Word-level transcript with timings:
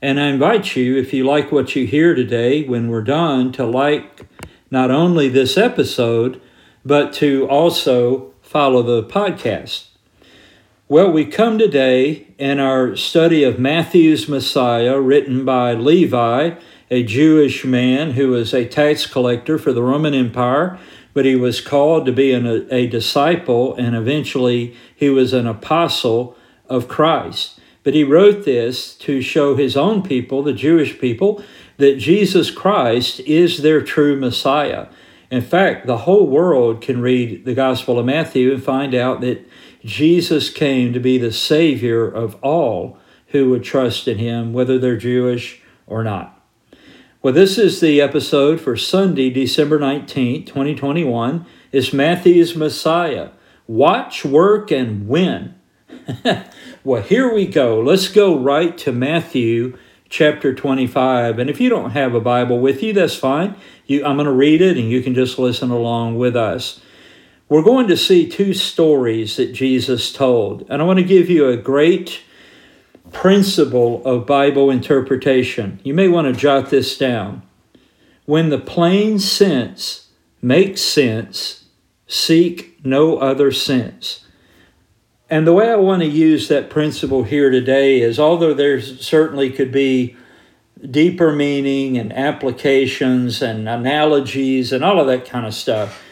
And 0.00 0.18
I 0.18 0.28
invite 0.28 0.74
you, 0.74 0.96
if 0.96 1.12
you 1.12 1.24
like 1.24 1.52
what 1.52 1.76
you 1.76 1.86
hear 1.86 2.14
today, 2.14 2.64
when 2.64 2.88
we're 2.88 3.02
done, 3.02 3.52
to 3.52 3.64
like 3.64 4.22
not 4.70 4.90
only 4.90 5.28
this 5.28 5.56
episode, 5.56 6.40
but 6.84 7.12
to 7.14 7.48
also 7.48 8.34
follow 8.40 8.82
the 8.82 9.02
podcast. 9.02 9.86
Well, 10.88 11.10
we 11.10 11.24
come 11.24 11.58
today 11.58 12.34
in 12.36 12.58
our 12.58 12.96
study 12.96 13.44
of 13.44 13.58
Matthew's 13.58 14.28
Messiah, 14.28 15.00
written 15.00 15.44
by 15.44 15.72
Levi, 15.72 16.56
a 16.92 17.02
Jewish 17.02 17.64
man 17.64 18.12
who 18.12 18.28
was 18.28 18.52
a 18.52 18.68
tax 18.68 19.06
collector 19.06 19.58
for 19.58 19.72
the 19.72 19.82
Roman 19.82 20.14
Empire 20.14 20.78
but 21.14 21.24
he 21.24 21.36
was 21.36 21.60
called 21.60 22.06
to 22.06 22.12
be 22.12 22.32
an, 22.32 22.46
a, 22.46 22.74
a 22.74 22.86
disciple, 22.86 23.74
and 23.76 23.94
eventually 23.94 24.74
he 24.94 25.10
was 25.10 25.32
an 25.32 25.46
apostle 25.46 26.36
of 26.68 26.88
Christ. 26.88 27.58
But 27.82 27.94
he 27.94 28.04
wrote 28.04 28.44
this 28.44 28.94
to 28.96 29.20
show 29.20 29.56
his 29.56 29.76
own 29.76 30.02
people, 30.02 30.42
the 30.42 30.52
Jewish 30.52 30.98
people, 30.98 31.42
that 31.78 31.98
Jesus 31.98 32.50
Christ 32.50 33.20
is 33.20 33.58
their 33.58 33.82
true 33.82 34.16
Messiah. 34.16 34.86
In 35.30 35.42
fact, 35.42 35.86
the 35.86 35.98
whole 35.98 36.26
world 36.26 36.80
can 36.80 37.00
read 37.00 37.44
the 37.44 37.54
Gospel 37.54 37.98
of 37.98 38.06
Matthew 38.06 38.52
and 38.52 38.62
find 38.62 38.94
out 38.94 39.20
that 39.22 39.46
Jesus 39.84 40.50
came 40.50 40.92
to 40.92 41.00
be 41.00 41.18
the 41.18 41.32
Savior 41.32 42.06
of 42.06 42.36
all 42.36 42.98
who 43.28 43.50
would 43.50 43.64
trust 43.64 44.06
in 44.06 44.18
him, 44.18 44.52
whether 44.52 44.78
they're 44.78 44.96
Jewish 44.96 45.60
or 45.86 46.04
not. 46.04 46.41
Well, 47.22 47.32
this 47.32 47.56
is 47.56 47.78
the 47.78 48.00
episode 48.00 48.60
for 48.60 48.76
Sunday, 48.76 49.30
December 49.30 49.78
19th, 49.78 50.44
2021. 50.44 51.46
It's 51.70 51.92
Matthew's 51.92 52.56
Messiah. 52.56 53.28
Watch, 53.68 54.24
work, 54.24 54.72
and 54.72 55.06
win. 55.06 55.54
well, 56.82 57.00
here 57.00 57.32
we 57.32 57.46
go. 57.46 57.80
Let's 57.80 58.08
go 58.08 58.36
right 58.36 58.76
to 58.78 58.90
Matthew 58.90 59.78
chapter 60.08 60.52
25. 60.52 61.38
And 61.38 61.48
if 61.48 61.60
you 61.60 61.68
don't 61.68 61.92
have 61.92 62.12
a 62.16 62.20
Bible 62.20 62.58
with 62.58 62.82
you, 62.82 62.92
that's 62.92 63.14
fine. 63.14 63.54
You, 63.86 64.04
I'm 64.04 64.16
going 64.16 64.26
to 64.26 64.32
read 64.32 64.60
it 64.60 64.76
and 64.76 64.90
you 64.90 65.00
can 65.00 65.14
just 65.14 65.38
listen 65.38 65.70
along 65.70 66.18
with 66.18 66.34
us. 66.34 66.80
We're 67.48 67.62
going 67.62 67.86
to 67.86 67.96
see 67.96 68.28
two 68.28 68.52
stories 68.52 69.36
that 69.36 69.52
Jesus 69.52 70.12
told. 70.12 70.66
And 70.68 70.82
I 70.82 70.84
want 70.84 70.98
to 70.98 71.04
give 71.04 71.30
you 71.30 71.48
a 71.48 71.56
great 71.56 72.22
principle 73.12 74.04
of 74.04 74.26
Bible 74.26 74.70
interpretation. 74.70 75.80
You 75.84 75.94
may 75.94 76.08
want 76.08 76.26
to 76.26 76.40
jot 76.40 76.70
this 76.70 76.96
down. 76.96 77.42
When 78.24 78.48
the 78.50 78.58
plain 78.58 79.18
sense 79.18 80.08
makes 80.40 80.80
sense, 80.80 81.64
seek 82.06 82.84
no 82.84 83.18
other 83.18 83.50
sense. 83.52 84.26
And 85.30 85.46
the 85.46 85.54
way 85.54 85.70
I 85.70 85.76
want 85.76 86.02
to 86.02 86.08
use 86.08 86.48
that 86.48 86.68
principle 86.68 87.24
here 87.24 87.50
today 87.50 88.00
is 88.00 88.18
although 88.18 88.52
there 88.52 88.80
certainly 88.80 89.50
could 89.50 89.72
be 89.72 90.16
deeper 90.90 91.32
meaning 91.32 91.96
and 91.96 92.12
applications 92.12 93.40
and 93.40 93.68
analogies 93.68 94.72
and 94.72 94.84
all 94.84 95.00
of 95.00 95.06
that 95.06 95.24
kind 95.24 95.46
of 95.46 95.54
stuff, 95.54 96.02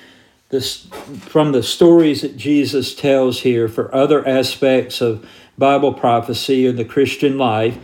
this, 0.48 0.86
from 1.20 1.52
the 1.52 1.62
stories 1.62 2.22
that 2.22 2.36
Jesus 2.36 2.94
tells 2.94 3.40
here 3.40 3.68
for 3.68 3.94
other 3.94 4.26
aspects 4.26 5.00
of 5.00 5.28
Bible 5.60 5.92
prophecy 5.92 6.66
or 6.66 6.72
the 6.72 6.84
Christian 6.84 7.38
life, 7.38 7.78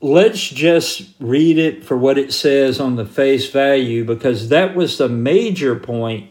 let's 0.00 0.48
just 0.48 1.10
read 1.20 1.58
it 1.58 1.84
for 1.84 1.96
what 1.96 2.16
it 2.16 2.32
says 2.32 2.80
on 2.80 2.96
the 2.96 3.04
face 3.04 3.50
value 3.50 4.04
because 4.04 4.48
that 4.48 4.74
was 4.74 4.96
the 4.96 5.08
major 5.08 5.76
point 5.76 6.30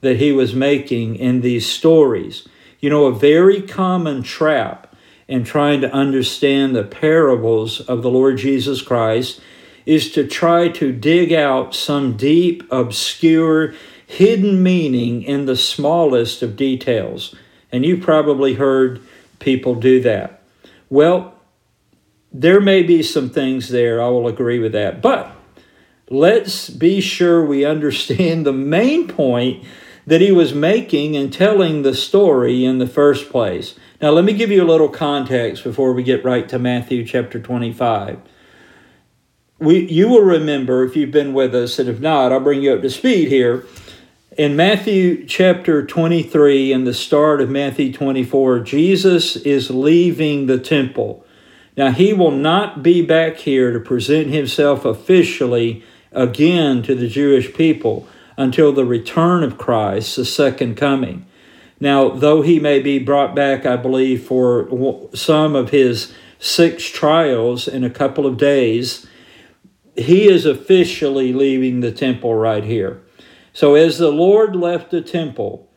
that 0.00 0.18
he 0.18 0.30
was 0.30 0.54
making 0.54 1.16
in 1.16 1.40
these 1.40 1.66
stories. 1.66 2.46
You 2.78 2.90
know, 2.90 3.06
a 3.06 3.14
very 3.14 3.60
common 3.60 4.22
trap 4.22 4.94
in 5.26 5.42
trying 5.42 5.80
to 5.80 5.92
understand 5.92 6.76
the 6.76 6.84
parables 6.84 7.80
of 7.80 8.02
the 8.02 8.10
Lord 8.10 8.38
Jesus 8.38 8.80
Christ 8.82 9.40
is 9.84 10.12
to 10.12 10.26
try 10.26 10.68
to 10.68 10.92
dig 10.92 11.32
out 11.32 11.74
some 11.74 12.16
deep, 12.16 12.62
obscure, 12.70 13.74
hidden 14.06 14.62
meaning 14.62 15.22
in 15.22 15.46
the 15.46 15.56
smallest 15.56 16.42
of 16.42 16.56
details. 16.56 17.34
And 17.72 17.84
you've 17.84 18.02
probably 18.02 18.54
heard 18.54 19.00
people 19.38 19.74
do 19.74 20.00
that. 20.00 20.42
Well, 20.90 21.34
there 22.32 22.60
may 22.60 22.82
be 22.82 23.02
some 23.02 23.30
things 23.30 23.68
there, 23.68 24.02
I 24.02 24.08
will 24.08 24.28
agree 24.28 24.58
with 24.58 24.72
that. 24.72 25.00
But 25.00 25.34
let's 26.10 26.70
be 26.70 27.00
sure 27.00 27.44
we 27.44 27.64
understand 27.64 28.46
the 28.46 28.52
main 28.52 29.08
point 29.08 29.64
that 30.06 30.20
he 30.22 30.32
was 30.32 30.54
making 30.54 31.16
and 31.16 31.32
telling 31.32 31.82
the 31.82 31.94
story 31.94 32.64
in 32.64 32.78
the 32.78 32.86
first 32.86 33.28
place. 33.30 33.74
Now, 34.00 34.10
let 34.10 34.24
me 34.24 34.32
give 34.32 34.50
you 34.50 34.62
a 34.62 34.66
little 34.66 34.88
context 34.88 35.64
before 35.64 35.92
we 35.92 36.02
get 36.02 36.24
right 36.24 36.48
to 36.48 36.58
Matthew 36.58 37.04
chapter 37.04 37.38
25. 37.38 38.18
We, 39.58 39.86
you 39.90 40.08
will 40.08 40.22
remember 40.22 40.84
if 40.84 40.96
you've 40.96 41.10
been 41.10 41.34
with 41.34 41.54
us, 41.54 41.78
and 41.78 41.88
if 41.88 42.00
not, 42.00 42.32
I'll 42.32 42.40
bring 42.40 42.62
you 42.62 42.72
up 42.72 42.82
to 42.82 42.90
speed 42.90 43.28
here 43.28 43.66
in 44.38 44.54
Matthew 44.54 45.26
chapter 45.26 45.84
23 45.84 46.72
and 46.72 46.86
the 46.86 46.94
start 46.94 47.40
of 47.40 47.50
Matthew 47.50 47.92
24, 47.92 48.60
Jesus 48.60 49.34
is 49.34 49.68
leaving 49.68 50.46
the 50.46 50.60
temple. 50.60 51.26
Now, 51.76 51.90
he 51.90 52.12
will 52.12 52.30
not 52.30 52.80
be 52.80 53.02
back 53.02 53.38
here 53.38 53.72
to 53.72 53.80
present 53.80 54.28
himself 54.28 54.84
officially 54.84 55.82
again 56.12 56.84
to 56.84 56.94
the 56.94 57.08
Jewish 57.08 57.52
people 57.52 58.06
until 58.36 58.72
the 58.72 58.84
return 58.84 59.42
of 59.42 59.58
Christ, 59.58 60.14
the 60.14 60.24
second 60.24 60.76
coming. 60.76 61.26
Now, 61.80 62.08
though 62.08 62.42
he 62.42 62.60
may 62.60 62.78
be 62.78 63.00
brought 63.00 63.34
back, 63.34 63.66
I 63.66 63.74
believe, 63.74 64.24
for 64.24 65.08
some 65.14 65.56
of 65.56 65.70
his 65.70 66.14
six 66.38 66.88
trials 66.88 67.66
in 67.66 67.82
a 67.82 67.90
couple 67.90 68.24
of 68.24 68.36
days, 68.36 69.04
he 69.96 70.28
is 70.28 70.46
officially 70.46 71.32
leaving 71.32 71.80
the 71.80 71.90
temple 71.90 72.36
right 72.36 72.62
here. 72.62 73.02
So 73.58 73.74
as 73.74 73.98
the 73.98 74.12
Lord 74.12 74.54
left 74.54 74.92
the 74.92 75.00
temple, 75.00 75.68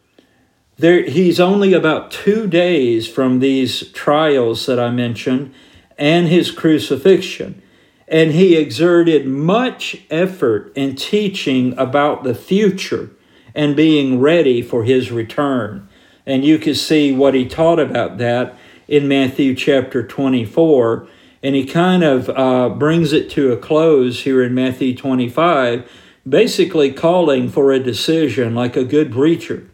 there, 0.78 1.02
he's 1.02 1.40
only 1.40 1.74
about 1.74 2.12
two 2.12 2.46
days 2.46 3.08
from 3.08 3.40
these 3.40 3.92
trials 3.92 4.68
that 4.68 4.80
I 4.80 4.92
mentioned 4.92 5.52
and 5.98 6.28
his 6.28 6.52
crucifixion. 6.52 7.60
And 8.08 8.34
he 8.34 8.56
exerted 8.56 9.26
much 9.26 10.04
effort 10.12 10.72
in 10.76 10.96
teaching 10.96 11.76
about 11.76 12.24
the 12.24 12.36
future 12.36 13.10
and 13.56 13.76
being 13.76 14.20
ready 14.20 14.62
for 14.62 14.84
his 14.84 15.12
return. 15.12 15.90
And 16.24 16.46
you 16.46 16.60
can 16.60 16.76
see 16.76 17.12
what 17.12 17.34
he 17.34 17.48
taught 17.48 17.80
about 17.80 18.20
that 18.20 18.56
in 18.88 19.08
Matthew 19.08 19.56
chapter 19.56 20.06
24. 20.06 21.08
And 21.42 21.56
he 21.56 21.66
kind 21.66 22.04
of 22.04 22.30
uh, 22.30 22.70
brings 22.70 23.12
it 23.12 23.32
to 23.32 23.52
a 23.52 23.58
close 23.58 24.22
here 24.22 24.44
in 24.44 24.54
Matthew 24.54 24.96
25 24.96 25.90
basically 26.28 26.92
calling 26.92 27.50
for 27.50 27.72
a 27.72 27.80
decision 27.80 28.54
like 28.54 28.76
a 28.76 28.84
good 28.84 29.12
preacher. 29.12 29.68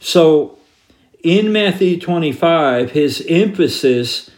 So 0.00 0.58
in 1.22 1.52
Matthew 1.52 1.98
25, 1.98 2.92
his 2.92 3.24
emphasis 3.28 4.30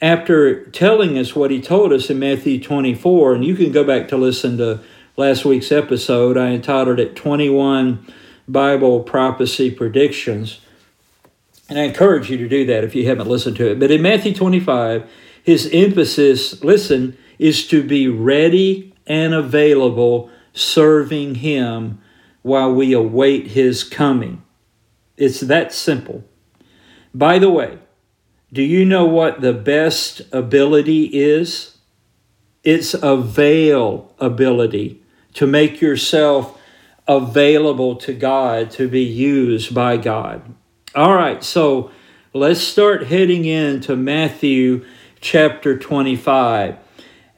after 0.00 0.64
telling 0.66 1.18
us 1.18 1.36
what 1.36 1.50
he 1.50 1.60
told 1.60 1.92
us 1.92 2.08
in 2.08 2.18
Matthew 2.18 2.60
24, 2.60 3.34
and 3.34 3.44
you 3.44 3.54
can 3.54 3.70
go 3.70 3.84
back 3.84 4.08
to 4.08 4.16
listen 4.16 4.56
to 4.56 4.80
last 5.16 5.44
week's 5.44 5.70
episode, 5.70 6.38
I 6.38 6.52
entitled 6.52 6.98
it 6.98 7.14
21 7.16 8.06
Bible 8.48 9.00
Prophecy 9.00 9.70
Predictions. 9.70 10.60
And 11.68 11.78
I 11.78 11.82
encourage 11.82 12.30
you 12.30 12.38
to 12.38 12.48
do 12.48 12.64
that 12.66 12.82
if 12.82 12.94
you 12.94 13.06
haven't 13.06 13.28
listened 13.28 13.56
to 13.56 13.70
it. 13.70 13.78
But 13.78 13.90
in 13.90 14.02
Matthew 14.02 14.34
25, 14.34 15.08
his 15.42 15.68
emphasis, 15.72 16.64
listen, 16.64 17.16
is 17.38 17.66
to 17.68 17.82
be 17.82 18.08
ready 18.08 18.94
and 19.06 19.34
available 19.34 20.30
serving 20.52 21.36
Him 21.36 22.00
while 22.42 22.72
we 22.72 22.92
await 22.92 23.48
His 23.48 23.84
coming. 23.84 24.42
It's 25.16 25.40
that 25.40 25.72
simple. 25.72 26.24
By 27.14 27.38
the 27.38 27.50
way, 27.50 27.78
do 28.52 28.62
you 28.62 28.84
know 28.84 29.04
what 29.04 29.40
the 29.40 29.52
best 29.52 30.22
ability 30.32 31.04
is? 31.12 31.78
It's 32.64 32.94
avail 32.94 34.14
ability 34.18 35.02
to 35.34 35.46
make 35.46 35.80
yourself 35.80 36.58
available 37.06 37.96
to 37.96 38.12
God 38.12 38.70
to 38.72 38.88
be 38.88 39.02
used 39.02 39.74
by 39.74 39.96
God. 39.96 40.42
All 40.94 41.14
right, 41.14 41.42
so 41.42 41.90
let's 42.32 42.60
start 42.60 43.06
heading 43.06 43.44
into 43.44 43.96
Matthew 43.96 44.84
chapter 45.20 45.78
25. 45.78 46.76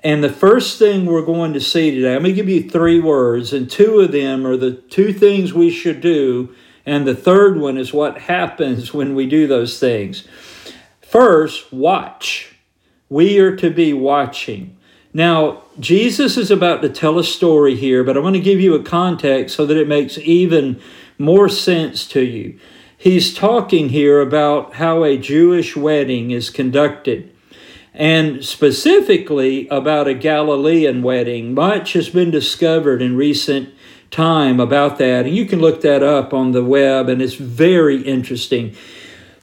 And 0.05 0.23
the 0.23 0.33
first 0.33 0.79
thing 0.79 1.07
we're 1.07 1.23
going 1.23 1.53
to 1.53 1.61
see 1.61 1.93
today, 1.93 2.15
I'm 2.15 2.23
going 2.23 2.35
to 2.35 2.43
give 2.43 2.49
you 2.49 2.69
three 2.69 2.99
words, 2.99 3.53
and 3.53 3.71
two 3.71 4.01
of 4.01 4.11
them 4.11 4.45
are 4.47 4.57
the 4.57 4.73
two 4.73 5.13
things 5.13 5.53
we 5.53 5.71
should 5.71 6.01
do, 6.01 6.55
and 6.85 7.07
the 7.07 7.15
third 7.15 7.59
one 7.59 7.79
is 7.79 7.93
what 7.93 8.23
happens 8.23 8.93
when 8.93 9.15
we 9.15 9.27
do 9.27 9.47
those 9.47 9.79
things. 9.79 10.27
First, 11.01 11.73
watch. 11.73 12.57
We 13.09 13.39
are 13.39 13.55
to 13.57 13.71
be 13.71 13.93
watching. 13.93 14.77
Now, 15.15 15.63
Jesus 15.79 16.37
is 16.37 16.51
about 16.51 16.83
to 16.83 16.89
tell 16.89 17.19
a 17.19 17.25
story 17.25 17.77
here, 17.77 18.03
but 18.03 18.17
I 18.17 18.21
want 18.21 18.35
to 18.35 18.41
give 18.41 18.61
you 18.61 18.75
a 18.75 18.83
context 18.83 19.55
so 19.55 19.67
that 19.67 19.77
it 19.77 19.87
makes 19.87 20.19
even 20.19 20.81
more 21.19 21.49
sense 21.49 22.07
to 22.09 22.23
you. 22.23 22.59
He's 22.97 23.35
talking 23.35 23.91
here 23.91 24.21
about 24.21 24.75
how 24.75 25.05
a 25.05 25.19
Jewish 25.19 25.77
wedding 25.77 26.31
is 26.31 26.51
conducted 26.51 27.33
and 27.95 28.45
specifically 28.45 29.69
about 29.69 30.09
a 30.09 30.15
Galilean 30.15 31.03
wedding. 31.03 31.55
Much 31.55 31.93
has 31.93 32.09
been 32.09 32.31
discovered 32.31 33.03
in 33.03 33.17
recent 33.17 33.73
time 34.11 34.61
about 34.61 34.99
that, 34.99 35.27
and 35.27 35.35
you 35.35 35.47
can 35.47 35.61
look 35.61 35.81
that 35.83 36.03
up 36.03 36.33
on 36.33 36.53
the 36.53 36.65
web, 36.65 37.09
and 37.09 37.21
it's 37.21 37.35
very 37.35 38.03
interesting. 38.03 38.75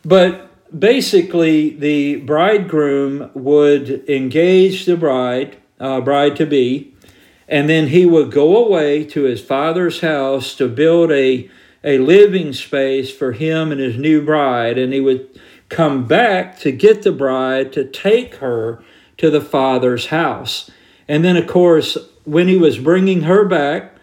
But 0.04 0.50
basically, 0.78 1.72
the 1.72 2.18
bridegroom 2.18 3.32
would 3.34 4.08
engage 4.10 4.86
the 4.86 4.98
bride, 4.98 5.58
uh, 5.80 6.02
bride 6.02 6.36
to 6.38 6.46
be, 6.46 6.94
and 7.48 7.68
then 7.68 7.88
he 7.88 8.06
would 8.06 8.32
go 8.32 8.64
away 8.64 9.04
to 9.06 9.24
his 9.24 9.42
father's 9.42 10.02
house 10.02 10.56
to 10.56 10.68
build 10.68 11.12
a 11.12 11.50
a 11.84 11.98
living 11.98 12.52
space 12.52 13.10
for 13.10 13.32
him 13.32 13.72
and 13.72 13.80
his 13.80 13.98
new 13.98 14.22
bride, 14.24 14.78
and 14.78 14.92
he 14.92 15.00
would 15.00 15.40
come 15.70 16.06
back 16.06 16.60
to 16.60 16.72
get 16.72 17.04
the 17.04 17.12
bride 17.12 17.72
to 17.74 17.86
take 17.86 18.36
her 18.36 18.84
to 19.18 19.30
the 19.30 19.42
father's 19.42 20.08
house. 20.08 20.70
And 21.08 21.24
then, 21.24 21.38
of 21.38 21.48
course, 21.48 21.98
when 22.26 22.48
he 22.48 22.58
was 22.58 22.78
bringing 22.78 23.24
her 23.24 23.46
back, 23.46 23.96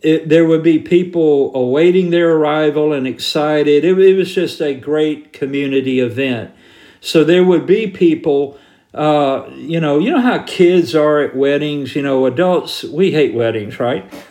it, 0.00 0.28
there 0.28 0.46
would 0.46 0.62
be 0.62 0.78
people 0.78 1.54
awaiting 1.54 2.10
their 2.10 2.36
arrival 2.36 2.92
and 2.92 3.06
excited. 3.06 3.84
It, 3.84 3.98
it, 3.98 4.16
was 4.16 4.34
just 4.34 4.60
a 4.60 4.74
great 4.74 5.32
community 5.32 6.00
event. 6.00 6.52
So 7.00 7.24
there 7.24 7.44
would 7.44 7.66
be 7.66 7.86
people, 7.86 8.58
uh, 8.92 9.48
you 9.54 9.80
know, 9.80 9.98
you 9.98 10.10
know 10.10 10.20
how 10.20 10.42
kids 10.42 10.94
are 10.94 11.20
at 11.20 11.36
weddings. 11.36 11.96
You 11.96 12.02
know, 12.02 12.26
adults 12.26 12.84
we 12.84 13.12
hate 13.12 13.34
weddings, 13.34 13.78
right? 13.78 14.04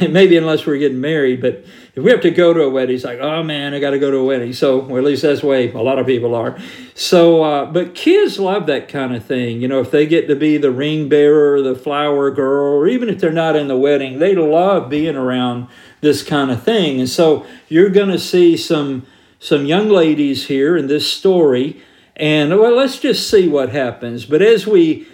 Maybe 0.00 0.36
unless 0.36 0.66
we're 0.66 0.78
getting 0.78 1.00
married, 1.00 1.40
but 1.40 1.64
if 1.94 2.04
we 2.04 2.10
have 2.12 2.20
to 2.20 2.30
go 2.30 2.52
to 2.52 2.62
a 2.62 2.70
wedding, 2.70 2.94
it's 2.94 3.04
like, 3.04 3.18
oh 3.18 3.42
man, 3.42 3.74
I 3.74 3.80
got 3.80 3.90
to 3.90 3.98
go 3.98 4.10
to 4.10 4.18
a 4.18 4.24
wedding. 4.24 4.52
So, 4.52 4.82
or 4.82 4.98
at 4.98 5.04
least 5.04 5.22
that's 5.22 5.40
the 5.40 5.46
way 5.46 5.72
a 5.72 5.78
lot 5.78 5.98
of 5.98 6.06
people 6.06 6.34
are. 6.34 6.56
So, 6.94 7.42
uh, 7.42 7.64
but 7.66 7.94
kids 7.94 8.38
love 8.38 8.66
that 8.66 8.88
kind 8.88 9.14
of 9.14 9.24
thing. 9.24 9.60
You 9.60 9.68
know, 9.68 9.80
if 9.80 9.90
they 9.90 10.06
get 10.06 10.28
to 10.28 10.36
be 10.36 10.56
the 10.56 10.70
ring 10.70 11.08
bearer, 11.08 11.60
the 11.60 11.74
flower 11.74 12.30
girl, 12.30 12.74
or 12.74 12.86
even 12.86 13.08
if 13.08 13.20
they're 13.20 13.32
not 13.32 13.56
in 13.56 13.68
the 13.68 13.76
wedding, 13.76 14.20
they 14.20 14.34
love 14.34 14.88
being 14.88 15.16
around 15.16 15.66
this 16.00 16.22
kind 16.22 16.50
of 16.50 16.62
thing. 16.62 17.00
And 17.00 17.08
so, 17.08 17.44
you're 17.68 17.90
going 17.90 18.10
to 18.10 18.18
see 18.18 18.56
some 18.56 19.06
some 19.40 19.64
young 19.64 19.88
ladies 19.88 20.46
here 20.46 20.76
in 20.76 20.86
this 20.86 21.10
story. 21.10 21.82
And 22.14 22.50
well, 22.58 22.76
let's 22.76 22.98
just 22.98 23.30
see 23.30 23.48
what 23.48 23.70
happens. 23.70 24.26
But 24.26 24.42
as 24.42 24.66
we 24.66 25.08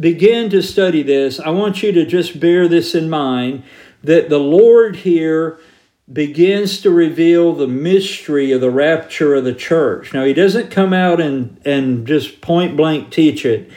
begin 0.00 0.48
to 0.50 0.62
study 0.62 1.02
this, 1.02 1.38
I 1.38 1.50
want 1.50 1.82
you 1.82 1.92
to 1.92 2.06
just 2.06 2.40
bear 2.40 2.66
this 2.66 2.94
in 2.94 3.10
mind 3.10 3.62
that 4.02 4.30
the 4.30 4.38
Lord 4.38 4.96
here 4.96 5.60
begins 6.12 6.80
to 6.80 6.90
reveal 6.90 7.52
the 7.52 7.68
mystery 7.68 8.50
of 8.52 8.60
the 8.60 8.70
rapture 8.70 9.34
of 9.34 9.44
the 9.44 9.54
church. 9.54 10.12
Now, 10.12 10.24
he 10.24 10.32
doesn't 10.32 10.70
come 10.70 10.92
out 10.92 11.20
and, 11.20 11.60
and 11.64 12.06
just 12.06 12.40
point 12.40 12.76
blank 12.76 13.10
teach 13.10 13.44
it, 13.44 13.70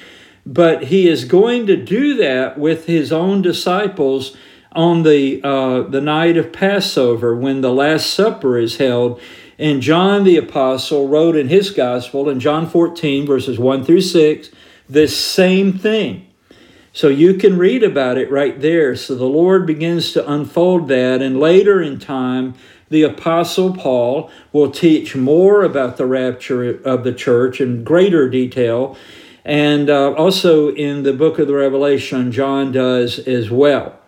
but 0.45 0.85
he 0.85 1.07
is 1.07 1.25
going 1.25 1.67
to 1.67 1.77
do 1.77 2.15
that 2.17 2.57
with 2.57 2.85
his 2.87 3.11
own 3.11 3.41
disciples 3.41 4.35
on 4.71 5.03
the, 5.03 5.41
uh, 5.43 5.83
the 5.83 6.01
night 6.01 6.35
of 6.35 6.51
Passover 6.51 7.35
when 7.35 7.61
the 7.61 7.71
Last 7.71 8.11
Supper 8.11 8.57
is 8.57 8.77
held. 8.77 9.21
And 9.59 9.81
John 9.81 10.23
the 10.23 10.37
Apostle 10.37 11.07
wrote 11.07 11.35
in 11.35 11.47
his 11.49 11.69
gospel 11.69 12.27
in 12.27 12.39
John 12.39 12.67
14, 12.67 13.27
verses 13.27 13.59
1 13.59 13.85
through 13.85 14.01
6, 14.01 14.49
this 14.89 15.15
same 15.15 15.73
thing. 15.73 16.27
So 16.95 17.07
you 17.07 17.33
can 17.33 17.57
read 17.57 17.81
about 17.81 18.19
it 18.19 18.29
right 18.29 18.61
there. 18.61 18.95
So 18.95 19.15
the 19.15 19.25
Lord 19.25 19.65
begins 19.65 20.13
to 20.13 20.31
unfold 20.31 20.87
that, 20.89 21.23
and 21.23 21.39
later 21.39 21.81
in 21.81 21.99
time, 21.99 22.53
the 22.89 23.01
Apostle 23.01 23.73
Paul 23.73 24.29
will 24.51 24.69
teach 24.69 25.15
more 25.15 25.63
about 25.63 25.97
the 25.97 26.05
rapture 26.05 26.79
of 26.83 27.03
the 27.03 27.11
church 27.11 27.59
in 27.59 27.83
greater 27.83 28.29
detail. 28.29 28.95
And 29.43 29.89
uh, 29.89 30.13
also 30.13 30.69
in 30.69 31.01
the 31.01 31.13
book 31.13 31.39
of 31.39 31.47
the 31.47 31.55
Revelation, 31.55 32.31
John 32.31 32.71
does 32.71 33.17
as 33.17 33.49
well. 33.49 33.99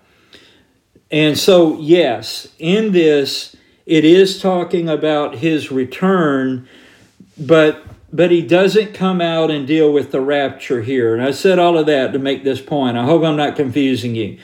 And 1.10 1.38
so, 1.38 1.80
yes, 1.80 2.48
in 2.60 2.92
this, 2.92 3.56
it 3.88 4.06
is 4.06 4.40
talking 4.40 4.88
about 4.88 5.38
his 5.38 5.72
return, 5.72 6.68
but 7.38 7.84
but 8.16 8.32
he 8.32 8.42
doesn't 8.42 8.94
come 8.94 9.20
out 9.20 9.52
and 9.52 9.68
deal 9.68 9.92
with 9.92 10.12
the 10.12 10.22
rapture 10.22 10.82
here. 10.82 11.14
And 11.14 11.22
I 11.22 11.32
said 11.32 11.60
all 11.60 11.78
of 11.78 11.86
that 11.88 12.14
to 12.14 12.20
make 12.20 12.46
this 12.46 12.62
point. 12.62 12.98
I 12.98 13.04
hope 13.04 13.24
I'm 13.24 13.36
not 13.36 13.58
confusing 13.58 14.16
you. 14.16 14.38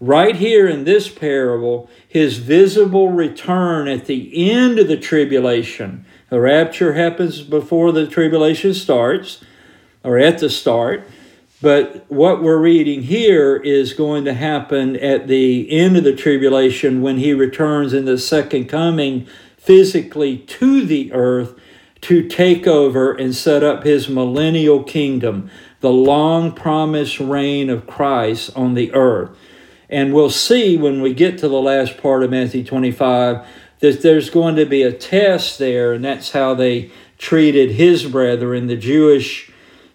Right 0.00 0.36
here 0.36 0.66
in 0.66 0.84
this 0.84 1.10
parable, 1.10 1.90
his 2.08 2.38
visible 2.38 3.10
return 3.10 3.88
at 3.88 4.06
the 4.06 4.50
end 4.50 4.78
of 4.78 4.88
the 4.88 4.96
tribulation. 4.96 6.06
The 6.30 6.40
rapture 6.40 6.94
happens 6.94 7.42
before 7.42 7.92
the 7.92 8.06
tribulation 8.06 8.72
starts, 8.72 9.44
or 10.02 10.16
at 10.16 10.38
the 10.38 10.48
start. 10.48 11.06
But 11.60 12.06
what 12.08 12.42
we're 12.42 12.56
reading 12.56 13.02
here 13.02 13.56
is 13.56 13.92
going 13.92 14.24
to 14.24 14.32
happen 14.32 14.96
at 14.96 15.28
the 15.28 15.70
end 15.70 15.98
of 15.98 16.04
the 16.04 16.16
tribulation 16.16 17.02
when 17.02 17.18
he 17.18 17.34
returns 17.34 17.92
in 17.92 18.06
the 18.06 18.16
second 18.16 18.70
coming 18.70 19.26
physically 19.58 20.38
to 20.38 20.86
the 20.86 21.12
earth 21.12 21.60
to 22.02 22.26
take 22.26 22.66
over 22.66 23.12
and 23.12 23.34
set 23.34 23.62
up 23.62 23.84
his 23.84 24.08
millennial 24.08 24.82
kingdom, 24.82 25.50
the 25.80 25.92
long 25.92 26.52
promised 26.52 27.20
reign 27.20 27.68
of 27.68 27.86
Christ 27.86 28.50
on 28.56 28.74
the 28.74 28.92
earth. 28.94 29.30
And 29.88 30.14
we'll 30.14 30.30
see 30.30 30.76
when 30.76 31.02
we 31.02 31.12
get 31.12 31.38
to 31.38 31.48
the 31.48 31.60
last 31.60 31.98
part 31.98 32.22
of 32.22 32.30
Matthew 32.30 32.64
25 32.64 33.46
that 33.80 34.02
there's 34.02 34.30
going 34.30 34.56
to 34.56 34.66
be 34.66 34.82
a 34.82 34.92
test 34.92 35.58
there, 35.58 35.92
and 35.92 36.04
that's 36.04 36.30
how 36.30 36.54
they 36.54 36.90
treated 37.18 37.72
his 37.72 38.04
brethren, 38.04 38.66
the 38.66 38.76
Jewish 38.76 39.50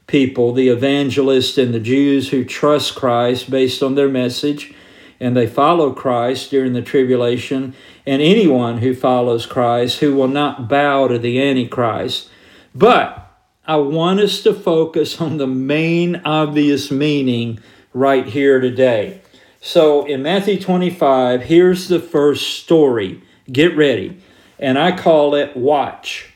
people, 0.08 0.54
the 0.54 0.70
evangelists, 0.70 1.58
and 1.58 1.74
the 1.74 1.80
Jews 1.80 2.30
who 2.30 2.44
trust 2.44 2.96
Christ 2.96 3.50
based 3.50 3.82
on 3.82 3.96
their 3.96 4.10
message 4.10 4.74
and 5.20 5.36
they 5.36 5.48
follow 5.48 5.94
Christ 5.94 6.52
during 6.52 6.74
the 6.74 6.82
tribulation, 6.82 7.74
and 8.06 8.22
anyone 8.22 8.80
who 8.80 8.94
follows 8.94 9.46
Christ 9.46 10.00
who 10.00 10.14
will 10.16 10.28
not 10.28 10.68
bow 10.68 11.08
to 11.08 11.18
the 11.18 11.42
Antichrist. 11.42 12.30
But 12.74 13.22
I 13.66 13.78
want 13.78 14.20
us 14.20 14.44
to 14.44 14.54
focus 14.54 15.20
on 15.22 15.38
the 15.38 15.48
main 15.48 16.18
obvious 16.26 16.92
meaning 16.92 17.60
right 17.94 18.26
here 18.26 18.60
today. 18.60 19.22
So 19.62 20.06
in 20.06 20.22
Matthew 20.22 20.60
25, 20.60 21.44
here's 21.44 21.88
the 21.88 22.00
first 22.00 22.60
story. 22.60 23.24
Get 23.52 23.76
ready. 23.76 24.22
And 24.60 24.78
I 24.78 24.96
call 24.96 25.34
it 25.34 25.58
Watch. 25.58 26.34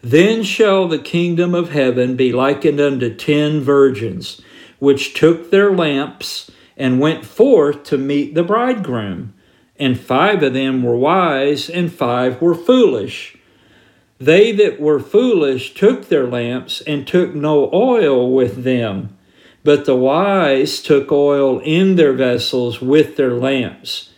Then 0.00 0.44
shall 0.44 0.86
the 0.86 0.98
kingdom 0.98 1.54
of 1.54 1.72
heaven 1.72 2.14
be 2.14 2.32
likened 2.32 2.80
unto 2.80 3.12
ten 3.12 3.60
virgins, 3.60 4.40
which 4.78 5.14
took 5.14 5.50
their 5.50 5.74
lamps 5.74 6.50
and 6.78 7.00
went 7.00 7.26
forth 7.26 7.82
to 7.82 7.98
meet 7.98 8.34
the 8.34 8.44
bridegroom. 8.44 9.34
And 9.78 9.98
five 9.98 10.42
of 10.42 10.54
them 10.54 10.82
were 10.82 10.96
wise, 10.96 11.68
and 11.68 11.92
five 11.92 12.40
were 12.40 12.54
foolish. 12.54 13.36
They 14.18 14.52
that 14.52 14.80
were 14.80 15.00
foolish 15.00 15.74
took 15.74 16.08
their 16.08 16.26
lamps 16.26 16.80
and 16.80 17.06
took 17.06 17.34
no 17.34 17.70
oil 17.72 18.32
with 18.32 18.64
them, 18.64 19.16
but 19.62 19.84
the 19.84 19.94
wise 19.94 20.80
took 20.80 21.12
oil 21.12 21.60
in 21.60 21.96
their 21.96 22.12
vessels 22.12 22.80
with 22.80 23.16
their 23.16 23.34
lamps. 23.34 24.10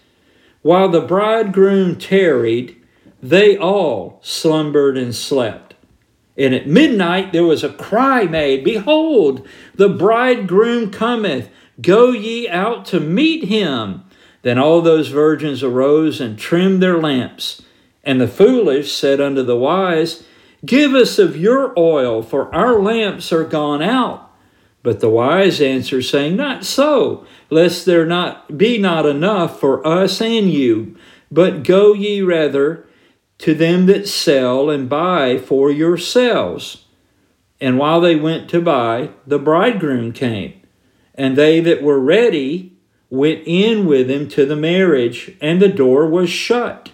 While 0.63 0.89
the 0.89 1.01
bridegroom 1.01 1.97
tarried, 1.97 2.77
they 3.23 3.57
all 3.59 4.21
slumbered 4.23 4.97
and 4.97 5.15
slept. 5.15 5.75
And 6.39 6.55
at 6.55 6.67
midnight 6.67 7.33
there 7.33 7.45
was 7.45 7.63
a 7.63 7.73
cry 7.73 8.25
made 8.25 8.65
Behold, 8.65 9.47
the 9.75 9.91
bridegroom 9.91 10.91
cometh 10.91 11.51
Go 11.81 12.11
ye 12.11 12.49
out 12.49 12.85
to 12.87 13.01
meet 13.01 13.45
him. 13.45 14.05
Then 14.43 14.59
all 14.59 14.81
those 14.81 15.09
virgins 15.09 15.63
arose 15.63 16.21
and 16.21 16.39
trimmed 16.39 16.83
their 16.83 16.99
lamps. 16.99 17.63
And 18.03 18.21
the 18.21 18.29
foolish 18.29 18.93
said 18.93 19.21
unto 19.21 19.43
the 19.43 19.57
wise, 19.57 20.25
Give 20.65 20.95
us 20.95 21.19
of 21.19 21.37
your 21.37 21.79
oil, 21.79 22.23
for 22.23 22.55
our 22.55 22.81
lamps 22.81 23.33
are 23.33 23.45
gone 23.45 23.83
out. 23.83 24.31
But 24.83 25.01
the 25.01 25.11
wise 25.11 25.61
answered, 25.61 26.03
saying, 26.03 26.37
Not 26.37 26.65
so, 26.65 27.27
lest 27.51 27.85
there 27.85 28.07
not 28.07 28.57
be 28.57 28.79
not 28.79 29.05
enough 29.07 29.61
for 29.61 29.87
us 29.87 30.21
and 30.21 30.51
you, 30.51 30.97
but 31.31 31.63
go 31.63 31.93
ye 31.93 32.23
rather 32.23 32.87
to 33.39 33.55
them 33.55 33.87
that 33.87 34.09
sell 34.09 34.71
and 34.71 34.89
buy 34.89 35.39
for 35.39 35.71
yourselves. 35.71 36.85
And 37.61 37.79
while 37.79 38.01
they 38.01 38.17
went 38.17 38.49
to 38.51 38.61
buy, 38.61 39.11
the 39.27 39.39
bridegroom 39.39 40.13
came. 40.13 40.60
And 41.21 41.37
they 41.37 41.61
that 41.61 41.83
were 41.83 42.01
ready 42.01 42.73
went 43.11 43.43
in 43.45 43.85
with 43.85 44.11
him 44.11 44.27
to 44.31 44.47
the 44.47 44.57
marriage, 44.57 45.37
and 45.39 45.61
the 45.61 45.69
door 45.69 46.07
was 46.09 46.31
shut. 46.31 46.93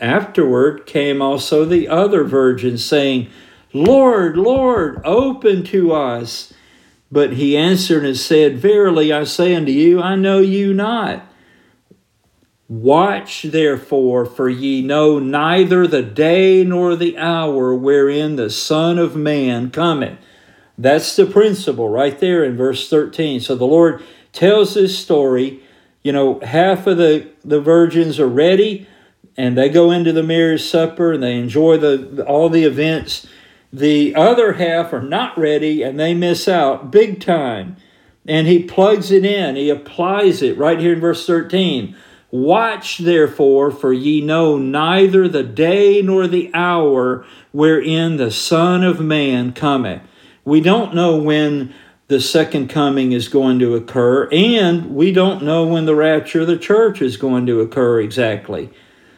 Afterward 0.00 0.86
came 0.86 1.20
also 1.20 1.66
the 1.66 1.88
other 1.88 2.24
virgins, 2.24 2.82
saying, 2.82 3.28
Lord, 3.74 4.38
Lord, 4.38 5.02
open 5.04 5.62
to 5.64 5.92
us. 5.92 6.54
But 7.12 7.34
he 7.34 7.54
answered 7.54 8.02
and 8.02 8.16
said, 8.16 8.56
Verily 8.56 9.12
I 9.12 9.24
say 9.24 9.54
unto 9.54 9.72
you, 9.72 10.00
I 10.00 10.16
know 10.16 10.38
you 10.38 10.72
not. 10.72 11.30
Watch 12.66 13.42
therefore, 13.42 14.24
for 14.24 14.48
ye 14.48 14.80
know 14.80 15.18
neither 15.18 15.86
the 15.86 16.02
day 16.02 16.64
nor 16.64 16.96
the 16.96 17.18
hour 17.18 17.74
wherein 17.74 18.36
the 18.36 18.48
Son 18.48 18.96
of 18.96 19.14
Man 19.14 19.70
cometh. 19.70 20.18
That's 20.78 21.16
the 21.16 21.26
principle 21.26 21.88
right 21.88 22.18
there 22.18 22.44
in 22.44 22.56
verse 22.56 22.88
13. 22.88 23.40
So 23.40 23.56
the 23.56 23.66
Lord 23.66 24.02
tells 24.32 24.74
this 24.74 24.96
story. 24.96 25.60
You 26.04 26.12
know, 26.12 26.38
half 26.40 26.86
of 26.86 26.96
the, 26.96 27.28
the 27.44 27.60
virgins 27.60 28.20
are 28.20 28.28
ready 28.28 28.86
and 29.36 29.58
they 29.58 29.68
go 29.68 29.90
into 29.90 30.12
the 30.12 30.22
marriage 30.22 30.62
supper 30.62 31.12
and 31.12 31.22
they 31.22 31.36
enjoy 31.36 31.76
the 31.76 32.24
all 32.26 32.48
the 32.48 32.64
events. 32.64 33.26
The 33.72 34.14
other 34.14 34.54
half 34.54 34.92
are 34.92 35.02
not 35.02 35.36
ready 35.36 35.82
and 35.82 35.98
they 35.98 36.14
miss 36.14 36.48
out 36.48 36.92
big 36.92 37.20
time. 37.20 37.76
And 38.26 38.46
he 38.46 38.62
plugs 38.62 39.10
it 39.10 39.24
in, 39.24 39.56
he 39.56 39.70
applies 39.70 40.42
it 40.42 40.58
right 40.58 40.78
here 40.78 40.92
in 40.92 41.00
verse 41.00 41.26
13. 41.26 41.96
Watch 42.30 42.98
therefore, 42.98 43.70
for 43.70 43.92
ye 43.92 44.20
know 44.20 44.58
neither 44.58 45.28
the 45.28 45.42
day 45.42 46.02
nor 46.02 46.26
the 46.26 46.50
hour 46.52 47.24
wherein 47.52 48.18
the 48.18 48.30
Son 48.30 48.84
of 48.84 49.00
Man 49.00 49.52
cometh. 49.52 50.02
We 50.48 50.60
don't 50.62 50.94
know 50.94 51.16
when 51.16 51.74
the 52.08 52.20
second 52.20 52.68
coming 52.68 53.12
is 53.12 53.28
going 53.28 53.58
to 53.58 53.74
occur, 53.74 54.28
and 54.32 54.94
we 54.94 55.12
don't 55.12 55.42
know 55.42 55.66
when 55.66 55.84
the 55.84 55.94
rapture 55.94 56.40
of 56.40 56.46
the 56.46 56.56
church 56.56 57.02
is 57.02 57.18
going 57.18 57.44
to 57.46 57.60
occur 57.60 58.00
exactly. 58.00 58.70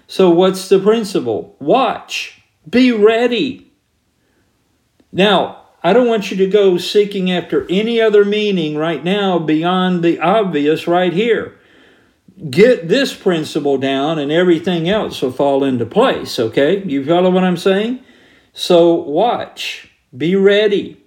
So, 0.08 0.28
what's 0.28 0.68
the 0.68 0.80
principle? 0.80 1.54
Watch, 1.60 2.42
be 2.68 2.90
ready. 2.90 3.72
Now, 5.12 5.66
I 5.84 5.92
don't 5.92 6.08
want 6.08 6.32
you 6.32 6.36
to 6.38 6.48
go 6.48 6.78
seeking 6.78 7.30
after 7.30 7.64
any 7.70 8.00
other 8.00 8.24
meaning 8.24 8.76
right 8.76 9.02
now 9.02 9.38
beyond 9.38 10.02
the 10.02 10.18
obvious 10.18 10.88
right 10.88 11.12
here 11.12 11.56
get 12.48 12.88
this 12.88 13.14
principle 13.14 13.76
down 13.76 14.18
and 14.18 14.32
everything 14.32 14.88
else 14.88 15.20
will 15.20 15.32
fall 15.32 15.62
into 15.62 15.84
place, 15.84 16.38
okay? 16.38 16.82
You 16.84 17.04
follow 17.04 17.30
what 17.30 17.44
I'm 17.44 17.56
saying? 17.56 18.00
So 18.52 18.94
watch, 18.94 19.92
be 20.16 20.34
ready. 20.36 20.99